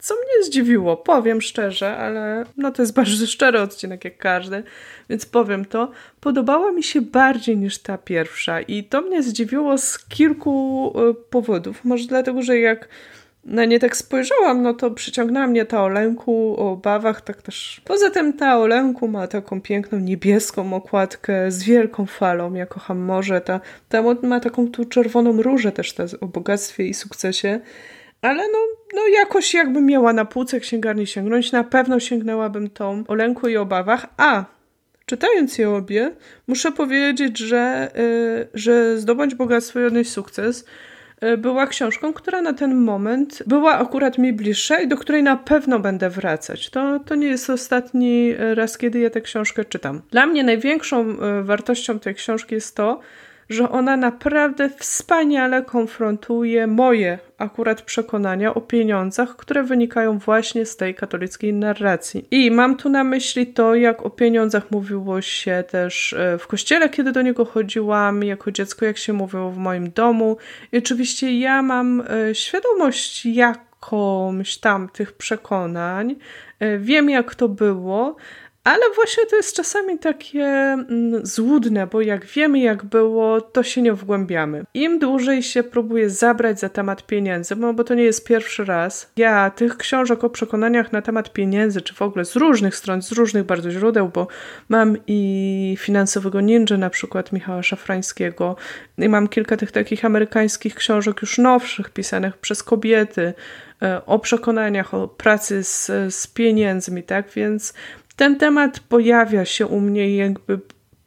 [0.00, 4.62] co mnie zdziwiło, powiem szczerze, ale no to jest bardzo szczery odcinek jak każdy,
[5.08, 5.90] więc powiem to.
[6.20, 11.84] Podobała mi się bardziej niż ta pierwsza i to mnie zdziwiło z kilku y, powodów.
[11.84, 12.88] Może dlatego, że jak
[13.44, 17.80] na nie tak spojrzałam, no to przyciągnęła mnie ta o lęku, o obawach, tak też.
[17.84, 22.54] Poza tym ta o lęku ma taką piękną niebieską okładkę z wielką falą.
[22.54, 23.40] Ja kocham morze.
[23.40, 27.60] Ta, ta ma taką tu czerwoną różę też ta o bogactwie i sukcesie.
[28.22, 28.58] Ale no,
[28.94, 33.56] no jakoś jakbym miała na półce księgarni sięgnąć, na pewno sięgnęłabym tą o lęku i
[33.56, 34.06] obawach.
[34.16, 34.44] A
[35.06, 36.10] czytając je obie,
[36.46, 40.64] muszę powiedzieć, że, yy, że zdobądź bogactwo i odnieść sukces
[41.22, 45.36] yy, była książką, która na ten moment była akurat mi bliższa i do której na
[45.36, 46.70] pewno będę wracać.
[46.70, 50.02] To, to nie jest ostatni raz, kiedy ja tę książkę czytam.
[50.10, 53.00] Dla mnie największą yy, wartością tej książki jest to,
[53.50, 60.94] że ona naprawdę wspaniale konfrontuje moje akurat przekonania o pieniądzach, które wynikają właśnie z tej
[60.94, 62.24] katolickiej narracji.
[62.30, 66.88] I mam tu na myśli to, jak o pieniądzach mówiło się też e, w kościele,
[66.88, 70.36] kiedy do niego chodziłam, jako dziecko, jak się mówiło w moim domu.
[70.72, 76.16] I oczywiście ja mam e, świadomość, jak jakąś tam tych przekonań,
[76.58, 78.16] e, wiem jak to było,
[78.64, 83.82] ale właśnie to jest czasami takie mm, złudne, bo jak wiemy, jak było, to się
[83.82, 84.64] nie wgłębiamy.
[84.74, 89.12] Im dłużej się próbuję zabrać za temat pieniędzy, bo to nie jest pierwszy raz.
[89.16, 93.12] Ja tych książek o przekonaniach na temat pieniędzy, czy w ogóle z różnych stron, z
[93.12, 94.26] różnych bardzo źródeł, bo
[94.68, 98.56] mam i finansowego ninja, na przykład Michała Szafrańskiego,
[98.98, 103.34] i mam kilka tych takich amerykańskich książek już nowszych, pisanych przez kobiety,
[103.82, 107.30] e, o przekonaniach, o pracy z, z pieniędzmi, tak?
[107.30, 107.74] Więc
[108.20, 110.60] ten temat pojawia się u mnie jakby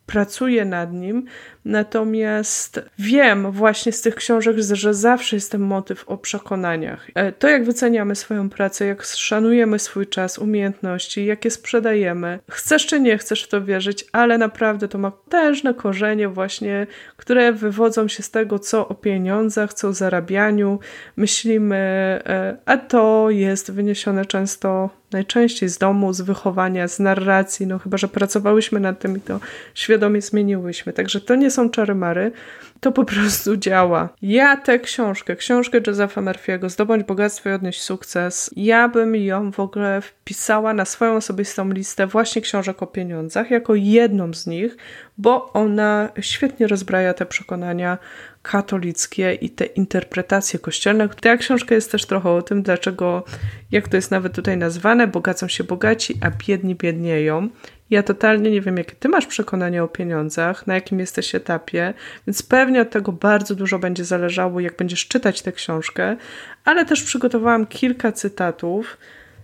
[0.06, 1.26] pracuję nad nim,
[1.66, 7.08] Natomiast wiem właśnie z tych książek, że zawsze jest ten motyw o przekonaniach.
[7.16, 12.40] E, to, jak wyceniamy swoją pracę, jak szanujemy swój czas, umiejętności, jakie sprzedajemy.
[12.52, 17.54] Chcesz czy nie chcesz w to wierzyć, ale naprawdę to ma potężne korzenie właśnie, które
[17.54, 20.80] wywodzą się z tego, co o pieniądzach, co o zarabianiu
[21.18, 27.80] myślimy, e, a to jest wyniesione często najczęściej z domu, z wychowania, z narracji, no
[27.80, 29.40] chyba, że pracowałyśmy nad tym i to
[29.74, 30.94] świadomie zmieniłyśmy.
[30.94, 32.32] Także to nie są czary mary,
[32.80, 34.10] to po prostu działa.
[34.22, 39.60] Ja tę książkę, książkę Josepha Murphy'ego, Zdobądź bogactwo i odnieść sukces, ja bym ją w
[39.60, 44.78] ogóle wpisała na swoją osobistą listę właśnie książek o pieniądzach, jako jedną z nich,
[45.18, 47.98] bo ona świetnie rozbraja te przekonania
[48.42, 51.10] katolickie i te interpretacje kościelne.
[51.10, 53.24] Ta książka jest też trochę o tym, dlaczego,
[53.72, 57.50] jak to jest nawet tutaj nazwane, bogacą się bogaci, a biedni biednieją.
[57.94, 61.94] Ja totalnie nie wiem, jakie ty masz przekonanie o pieniądzach, na jakim jesteś etapie,
[62.28, 66.16] więc pewnie od tego bardzo dużo będzie zależało, jak będziesz czytać tę książkę,
[66.66, 68.98] ale też przygotowałam kilka cytatów,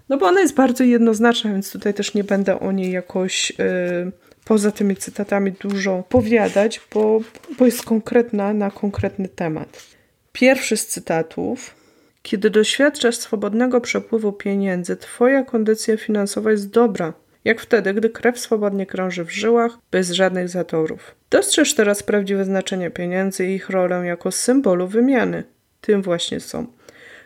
[0.09, 4.11] no bo ona jest bardzo jednoznaczna, więc tutaj też nie będę o niej jakoś yy,
[4.45, 7.19] poza tymi cytatami dużo powiadać, bo,
[7.59, 9.83] bo jest konkretna na konkretny temat.
[10.31, 11.75] Pierwszy z cytatów.
[12.21, 17.13] Kiedy doświadczasz swobodnego przepływu pieniędzy, Twoja kondycja finansowa jest dobra
[17.49, 21.15] jak wtedy, gdy krew swobodnie krąży w żyłach, bez żadnych zatorów.
[21.29, 25.43] Dostrzeż teraz prawdziwe znaczenie pieniędzy i ich rolę jako symbolu wymiany.
[25.81, 26.67] Tym właśnie są.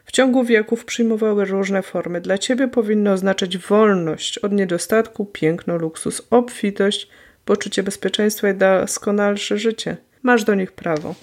[0.06, 2.22] W ciągu wieków przyjmowały różne formy.
[2.22, 7.10] Dla ciebie powinno oznaczać wolność od niedostatku, piękno, luksus, obfitość,
[7.46, 9.98] poczucie bezpieczeństwa i doskonalsze życie.
[10.22, 11.16] Masz do nich prawo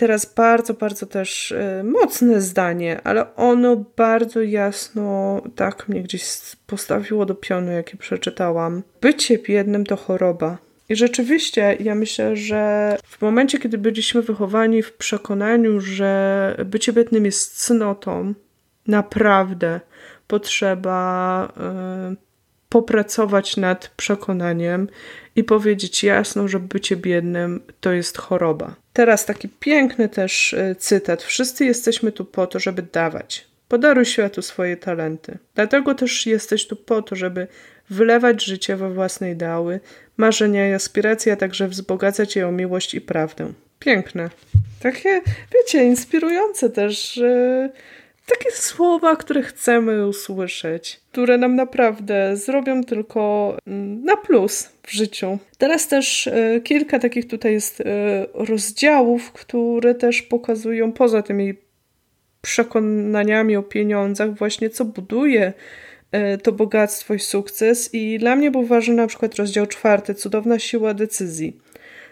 [0.00, 6.24] teraz bardzo, bardzo też y, mocne zdanie, ale ono bardzo jasno tak mnie gdzieś
[6.66, 8.82] postawiło do pionu, jakie przeczytałam.
[9.00, 10.58] Bycie biednym to choroba.
[10.88, 17.24] I rzeczywiście, ja myślę, że w momencie, kiedy byliśmy wychowani w przekonaniu, że bycie biednym
[17.24, 18.34] jest cnotą,
[18.86, 19.80] naprawdę
[20.26, 21.48] potrzeba
[22.12, 22.16] y,
[22.68, 24.88] popracować nad przekonaniem
[25.36, 28.74] i powiedzieć jasno, że bycie biednym to jest choroba.
[28.92, 31.22] Teraz taki piękny też e, cytat.
[31.22, 33.46] Wszyscy jesteśmy tu po to, żeby dawać.
[33.68, 35.38] Podaruj światu swoje talenty.
[35.54, 37.46] Dlatego też jesteś tu po to, żeby
[37.90, 39.80] wylewać życie we własne ideały,
[40.16, 43.52] marzenia i aspiracje, a także wzbogacać je o miłość i prawdę.
[43.78, 44.30] Piękne.
[44.82, 45.20] Takie,
[45.54, 47.16] wiecie, inspirujące też.
[47.16, 47.70] Yy
[48.30, 55.38] takie słowa, które chcemy usłyszeć, które nam naprawdę zrobią tylko mm, na plus w życiu.
[55.58, 57.84] Teraz też e, kilka takich tutaj jest e,
[58.34, 61.54] rozdziałów, które też pokazują poza tymi
[62.40, 65.52] przekonaniami o pieniądzach, właśnie co buduje
[66.12, 67.94] e, to bogactwo i sukces.
[67.94, 71.60] I dla mnie był ważny na przykład rozdział czwarty, cudowna siła decyzji.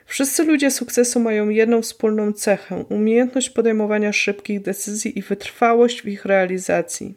[0.09, 6.25] Wszyscy ludzie sukcesu mają jedną wspólną cechę umiejętność podejmowania szybkich decyzji i wytrwałość w ich
[6.25, 7.14] realizacji.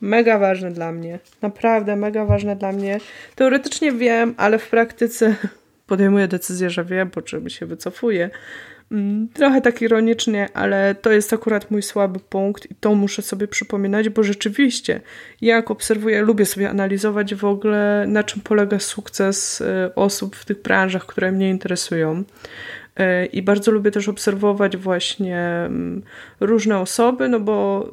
[0.00, 3.00] Mega ważne dla mnie, naprawdę mega ważne dla mnie.
[3.34, 5.36] Teoretycznie wiem, ale w praktyce
[5.86, 8.30] podejmuję decyzję, że wiem, po czym się wycofuję.
[8.92, 13.48] Mm, trochę tak ironicznie, ale to jest akurat mój słaby punkt i to muszę sobie
[13.48, 15.00] przypominać, bo rzeczywiście,
[15.40, 20.62] jak obserwuję, lubię sobie analizować w ogóle, na czym polega sukces y, osób w tych
[20.62, 22.24] branżach, które mnie interesują.
[23.00, 26.02] Y, I bardzo lubię też obserwować właśnie mm,
[26.40, 27.88] różne osoby, no bo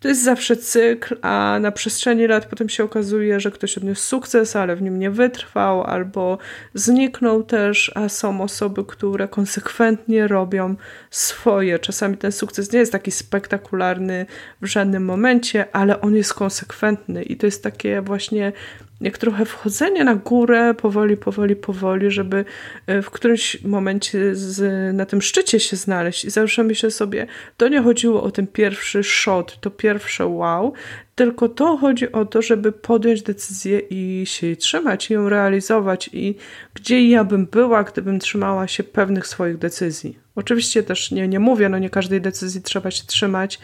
[0.00, 4.56] to jest zawsze cykl, a na przestrzeni lat potem się okazuje, że ktoś odniósł sukces,
[4.56, 6.38] ale w nim nie wytrwał, albo
[6.74, 10.74] zniknął też, a są osoby, które konsekwentnie robią
[11.10, 11.78] swoje.
[11.78, 14.26] Czasami ten sukces nie jest taki spektakularny
[14.62, 18.52] w żadnym momencie, ale on jest konsekwentny i to jest takie właśnie
[19.00, 22.44] jak trochę wchodzenie na górę, powoli, powoli, powoli, żeby
[22.86, 26.24] e, w którymś momencie z, na tym szczycie się znaleźć.
[26.24, 30.72] I zawsze myślę sobie, to nie chodziło o ten pierwszy shot, to pierwsze wow,
[31.14, 36.10] tylko to chodzi o to, żeby podjąć decyzję i się jej trzymać, i ją realizować.
[36.12, 36.34] I
[36.74, 40.18] gdzie ja bym była, gdybym trzymała się pewnych swoich decyzji.
[40.34, 43.58] Oczywiście też nie, nie mówię, no nie każdej decyzji trzeba się trzymać,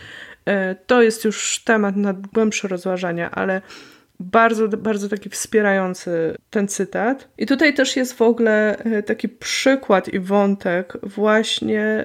[0.87, 3.63] To jest już temat na głębsze rozważania, ale
[4.23, 7.29] bardzo, bardzo taki wspierający ten cytat.
[7.39, 12.05] I tutaj też jest w ogóle taki przykład i wątek właśnie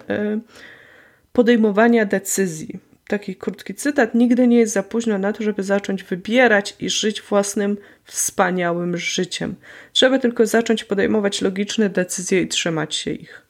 [1.33, 2.79] podejmowania decyzji.
[3.07, 7.21] Taki krótki cytat: Nigdy nie jest za późno na to, żeby zacząć wybierać i żyć
[7.21, 9.55] własnym wspaniałym życiem.
[9.93, 13.46] Trzeba tylko zacząć podejmować logiczne decyzje i trzymać się ich.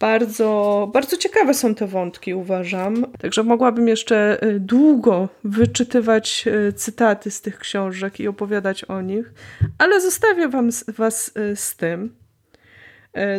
[0.00, 3.06] Bardzo, bardzo ciekawe są te wątki, uważam.
[3.18, 9.32] Także mogłabym jeszcze y, długo wyczytywać y, cytaty z tych książek i opowiadać o nich,
[9.78, 12.20] ale zostawię wam, Was y, z tym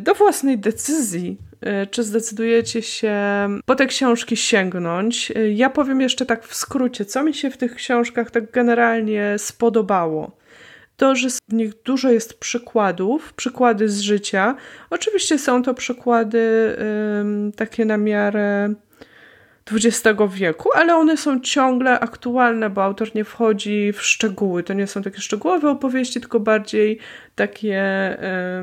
[0.02, 1.38] do własnej decyzji,
[1.92, 3.16] czy zdecydujecie się
[3.66, 5.32] po te książki sięgnąć.
[5.54, 10.41] Ja powiem jeszcze tak w skrócie, co mi się w tych książkach tak generalnie spodobało
[11.02, 14.56] to, że w nich dużo jest przykładów, przykłady z życia.
[14.90, 16.76] Oczywiście są to przykłady
[17.56, 18.74] takie na miarę
[19.72, 24.64] XX wieku, ale one są ciągle aktualne, bo autor nie wchodzi w szczegóły.
[24.64, 27.00] To nie są takie szczegółowe opowieści, tylko bardziej
[27.36, 27.82] takie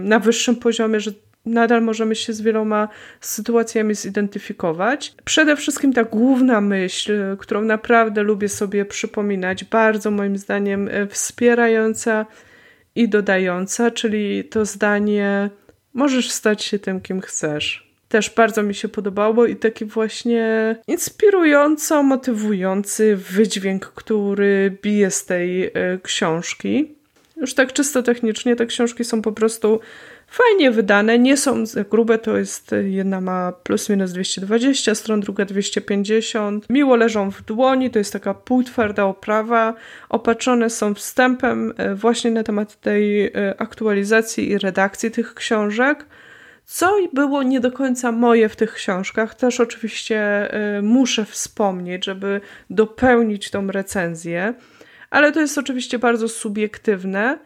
[0.01, 1.11] na wyższym poziomie, że
[1.49, 2.89] nadal możemy się z wieloma
[3.21, 5.15] sytuacjami zidentyfikować.
[5.25, 12.27] Przede wszystkim ta główna myśl, którą naprawdę lubię sobie przypominać, bardzo moim zdaniem e, wspierająca
[12.95, 15.51] i dodająca, czyli to zdanie:
[15.95, 17.89] możesz stać się tym, kim chcesz.
[18.09, 25.65] Też bardzo mi się podobało i taki właśnie inspirująco, motywujący wydźwięk, który bije z tej
[25.65, 25.71] e,
[26.03, 26.95] książki.
[27.37, 29.81] Już tak czysto technicznie te książki są po prostu
[30.29, 36.67] fajnie wydane, nie są grube, to jest jedna ma plus minus 220 stron, druga 250.
[36.71, 39.75] Miło leżą w dłoni, to jest taka półtwarda oprawa.
[40.09, 46.07] Opatrzone są wstępem e, właśnie na temat tej e, aktualizacji i redakcji tych książek.
[46.65, 50.49] Co było nie do końca moje w tych książkach, też oczywiście
[50.83, 54.55] muszę wspomnieć, żeby dopełnić tą recenzję,
[55.11, 57.39] ale to jest oczywiście bardzo subiektywne.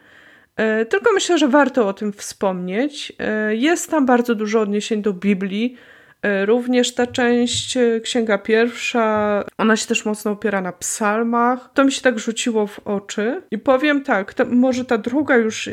[0.56, 3.12] E, tylko myślę, że warto o tym wspomnieć.
[3.18, 5.76] E, jest tam bardzo dużo odniesień do Biblii.
[6.22, 11.70] E, również ta część, księga pierwsza, ona się też mocno opiera na psalmach.
[11.74, 13.42] To mi się tak rzuciło w oczy.
[13.50, 15.68] I powiem tak, ta, może ta druga już,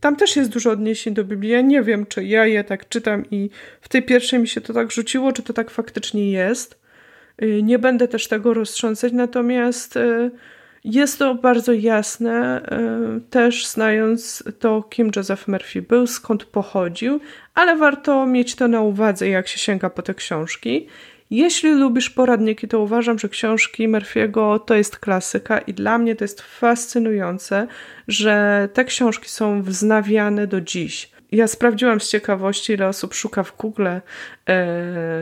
[0.00, 1.50] tam też jest dużo odniesień do Biblii.
[1.52, 3.50] Ja nie wiem, czy ja je tak czytam i
[3.80, 6.80] w tej pierwszej mi się to tak rzuciło, czy to tak faktycznie jest.
[7.62, 9.98] Nie będę też tego roztrząsać, natomiast
[10.84, 17.20] jest to bardzo jasne, e, też znając to, kim Joseph Murphy był, skąd pochodził,
[17.54, 20.86] ale warto mieć to na uwadze, jak się sięga po te książki.
[21.30, 26.24] Jeśli lubisz poradniki, to uważam, że książki Murphy'ego to jest klasyka i dla mnie to
[26.24, 27.66] jest fascynujące,
[28.08, 33.56] że te książki są wznawiane do dziś ja sprawdziłam z ciekawości, ile osób szuka w
[33.56, 34.00] Google e,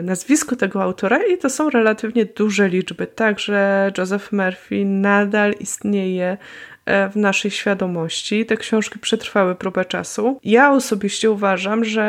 [0.03, 3.07] nazwisko tego autora i to są relatywnie duże liczby.
[3.07, 6.37] Także Joseph Murphy nadal istnieje
[6.85, 8.47] e, w naszej świadomości.
[8.47, 10.41] Te książki przetrwały próbę czasu.
[10.45, 12.03] Ja osobiście uważam, że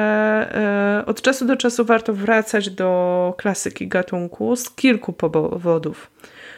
[1.01, 6.11] e, od czasu do czasu warto wracać do klasyki gatunku z kilku powodów.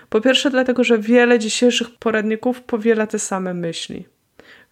[0.09, 4.18] Po pierwsze, dlatego, że wiele dzisiejszych poradników powiela te same myśli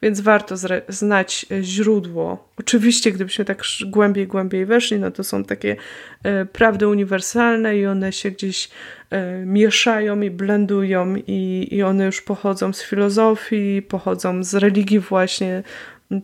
[0.01, 0.55] więc warto
[0.89, 2.49] znać e, źródło.
[2.59, 5.75] Oczywiście, gdybyśmy tak głębiej, głębiej weszli, no to są takie
[6.23, 8.69] e, prawdy uniwersalne i one się gdzieś
[9.09, 15.63] e, mieszają i blendują i, i one już pochodzą z filozofii, pochodzą z religii właśnie,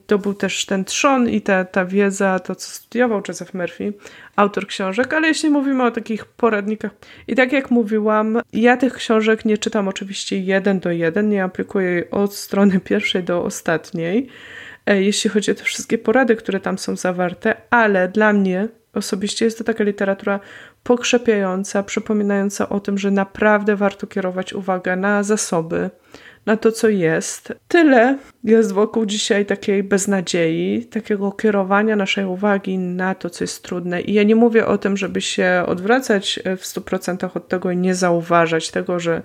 [0.06, 3.94] to był też ten trzon i ta, ta wiedza, to co studiował Joseph Murphy,
[4.36, 6.92] autor książek, ale jeśli mówimy o takich poradnikach,
[7.28, 11.88] i tak jak mówiłam, ja tych książek nie czytam oczywiście jeden do jeden, nie aplikuję
[11.88, 14.28] jej od strony pierwszej do ostatniej,
[14.86, 19.46] e, jeśli chodzi o te wszystkie porady, które tam są zawarte, ale dla mnie osobiście
[19.46, 20.40] jest to taka literatura
[20.84, 25.90] pokrzepiająca, przypominająca o tym, że naprawdę warto kierować uwagę na zasoby,
[26.46, 27.54] na to, co jest.
[27.68, 34.02] Tyle jest wokół dzisiaj takiej beznadziei, takiego kierowania naszej uwagi na to, co jest trudne.
[34.02, 37.96] I ja nie mówię o tym, żeby się odwracać w 100% od tego i nie
[37.96, 39.22] zauważać tego, że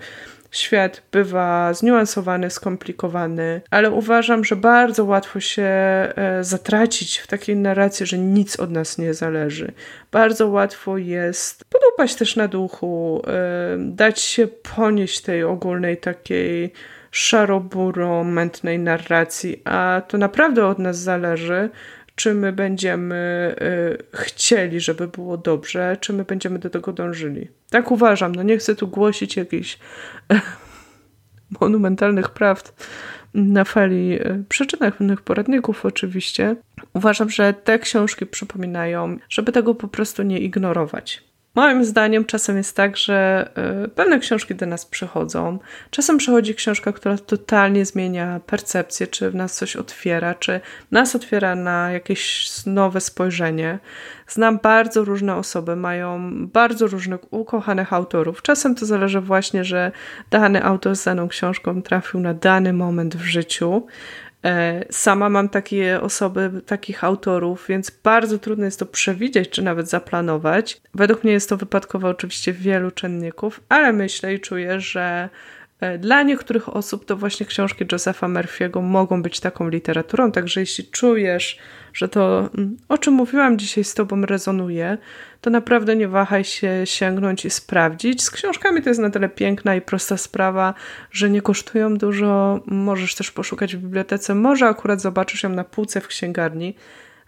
[0.50, 8.06] świat bywa zniuansowany, skomplikowany, ale uważam, że bardzo łatwo się e, zatracić w takiej narracji,
[8.06, 9.72] że nic od nas nie zależy.
[10.12, 16.72] Bardzo łatwo jest podupać też na duchu, e, dać się ponieść tej ogólnej takiej
[17.18, 21.70] szaroburo mętnej narracji, a to naprawdę od nas zależy,
[22.14, 23.54] czy my będziemy
[24.12, 27.48] y, chcieli, żeby było dobrze, czy my będziemy do tego dążyli.
[27.70, 28.34] Tak uważam.
[28.34, 29.78] No nie chcę tu głosić jakichś
[30.32, 30.40] y,
[31.60, 32.86] monumentalnych prawd
[33.34, 36.56] na fali y, przyczynach pewnych poradników oczywiście.
[36.94, 41.28] Uważam, że te książki przypominają, żeby tego po prostu nie ignorować.
[41.59, 43.50] Moim zdaniem czasem jest tak, że
[43.84, 45.59] y, pewne książki do nas przychodzą.
[45.90, 51.54] Czasem przychodzi książka, która totalnie zmienia percepcję, czy w nas coś otwiera, czy nas otwiera
[51.54, 53.78] na jakieś nowe spojrzenie.
[54.28, 58.42] Znam bardzo różne osoby, mają bardzo różnych ukochanych autorów.
[58.42, 59.92] Czasem to zależy właśnie, że
[60.30, 63.86] dany autor z daną książką trafił na dany moment w życiu.
[64.45, 69.89] E, sama mam takie osoby, takich autorów, więc bardzo trudno jest to przewidzieć, czy nawet
[69.89, 70.80] zaplanować.
[70.95, 75.28] Według mnie jest to wypadkowe oczywiście wielu czynników, ale myślę i czuję, że
[75.99, 81.59] dla niektórych osób to właśnie książki Josepha Murphy'ego mogą być taką literaturą, także jeśli czujesz,
[81.93, 84.99] że to, mm, o czym mówiłam dzisiaj z Tobą, rezonuje,
[85.41, 88.22] to naprawdę nie wahaj się sięgnąć i sprawdzić.
[88.22, 90.74] Z książkami to jest na tyle piękna i prosta sprawa,
[91.11, 92.61] że nie kosztują dużo.
[92.66, 96.74] Możesz też poszukać w bibliotece, może akurat zobaczysz ją na półce w księgarni.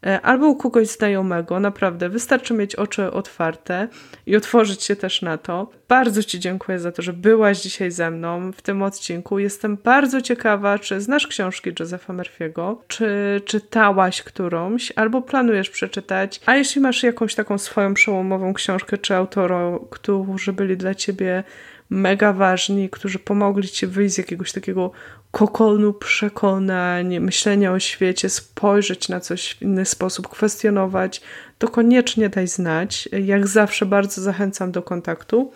[0.07, 1.61] E, albo u kogoś znajomego.
[1.61, 3.89] Naprawdę, wystarczy mieć oczy otwarte
[4.27, 5.71] i otworzyć się też na to.
[5.89, 9.39] Bardzo Ci dziękuję za to, że byłaś dzisiaj ze mną w tym odcinku.
[9.39, 16.41] Jestem bardzo ciekawa, czy znasz książki Josepha Murphy'ego, czy czytałaś którąś, albo planujesz przeczytać.
[16.47, 21.45] A jeśli masz jakąś taką swoją przełomową książkę, czy autora, którzy byli dla Ciebie
[21.91, 24.91] mega ważni, którzy pomogli Ci wyjść z jakiegoś takiego
[25.31, 31.23] kokonu przekonań, myślenia o świecie, spojrzeć na coś w inny sposób, kwestionować,
[31.59, 33.09] to koniecznie daj znać.
[33.13, 35.53] Jak zawsze bardzo zachęcam do kontaktu.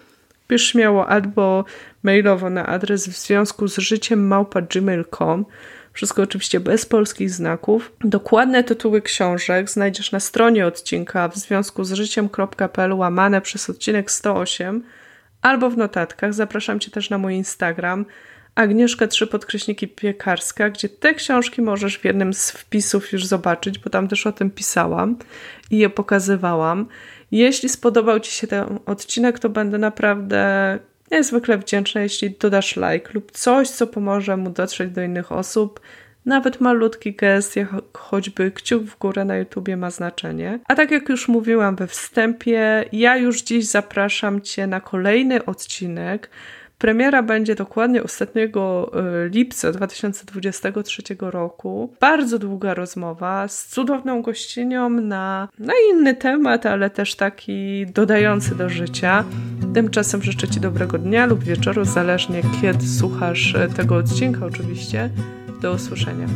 [0.48, 1.64] Pisz śmiało albo
[2.02, 5.46] mailowo na adres w związku z życiem małpa.gmail.com.
[5.92, 7.92] Wszystko oczywiście bez polskich znaków.
[8.00, 14.82] Dokładne tytuły książek znajdziesz na stronie odcinka w związku z życiem.pl łamane przez odcinek 108
[15.42, 16.34] albo w notatkach.
[16.34, 18.06] Zapraszam Cię też na mój Instagram
[18.54, 23.90] Agnieszka Trzy Podkreśniki Piekarska, gdzie te książki możesz w jednym z wpisów już zobaczyć, bo
[23.90, 25.16] tam też o tym pisałam
[25.70, 26.86] i je pokazywałam.
[27.30, 30.78] Jeśli spodobał Ci się ten odcinek, to będę naprawdę
[31.10, 35.80] niezwykle wdzięczna, jeśli dodasz like lub coś, co pomoże mu dotrzeć do innych osób.
[36.26, 40.58] Nawet malutki gest, jak choćby kciuk w górę na YouTubie ma znaczenie.
[40.68, 46.30] A tak jak już mówiłam we wstępie, ja już dziś zapraszam Cię na kolejny odcinek,
[46.78, 51.94] Premiera będzie dokładnie ostatniego e, lipca 2023 roku.
[52.00, 58.68] Bardzo długa rozmowa z cudowną gościnią na, na inny temat, ale też taki dodający do
[58.68, 59.24] życia.
[59.74, 65.10] Tymczasem życzę Ci dobrego dnia lub wieczoru, zależnie kiedy słuchasz e, tego odcinka, oczywiście.
[65.60, 66.26] Do usłyszenia.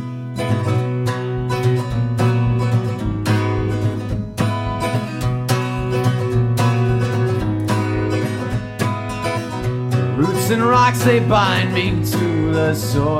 [10.51, 13.19] and rocks, they bind me to the soil.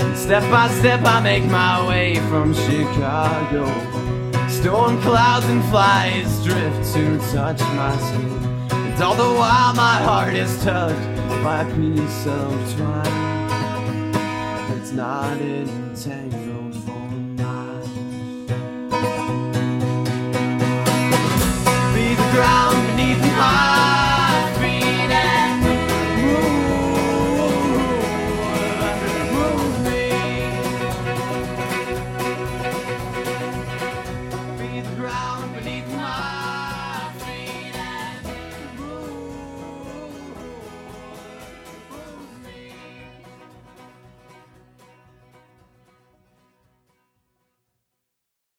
[0.00, 3.66] And step by step, I make my way from Chicago.
[4.48, 8.68] Storm clouds and flies drift to touch my skin.
[8.70, 14.14] And all the while, my heart is tugged by a piece of twine
[14.76, 18.46] It's not entangled for mine.
[21.94, 23.77] Be the ground beneath my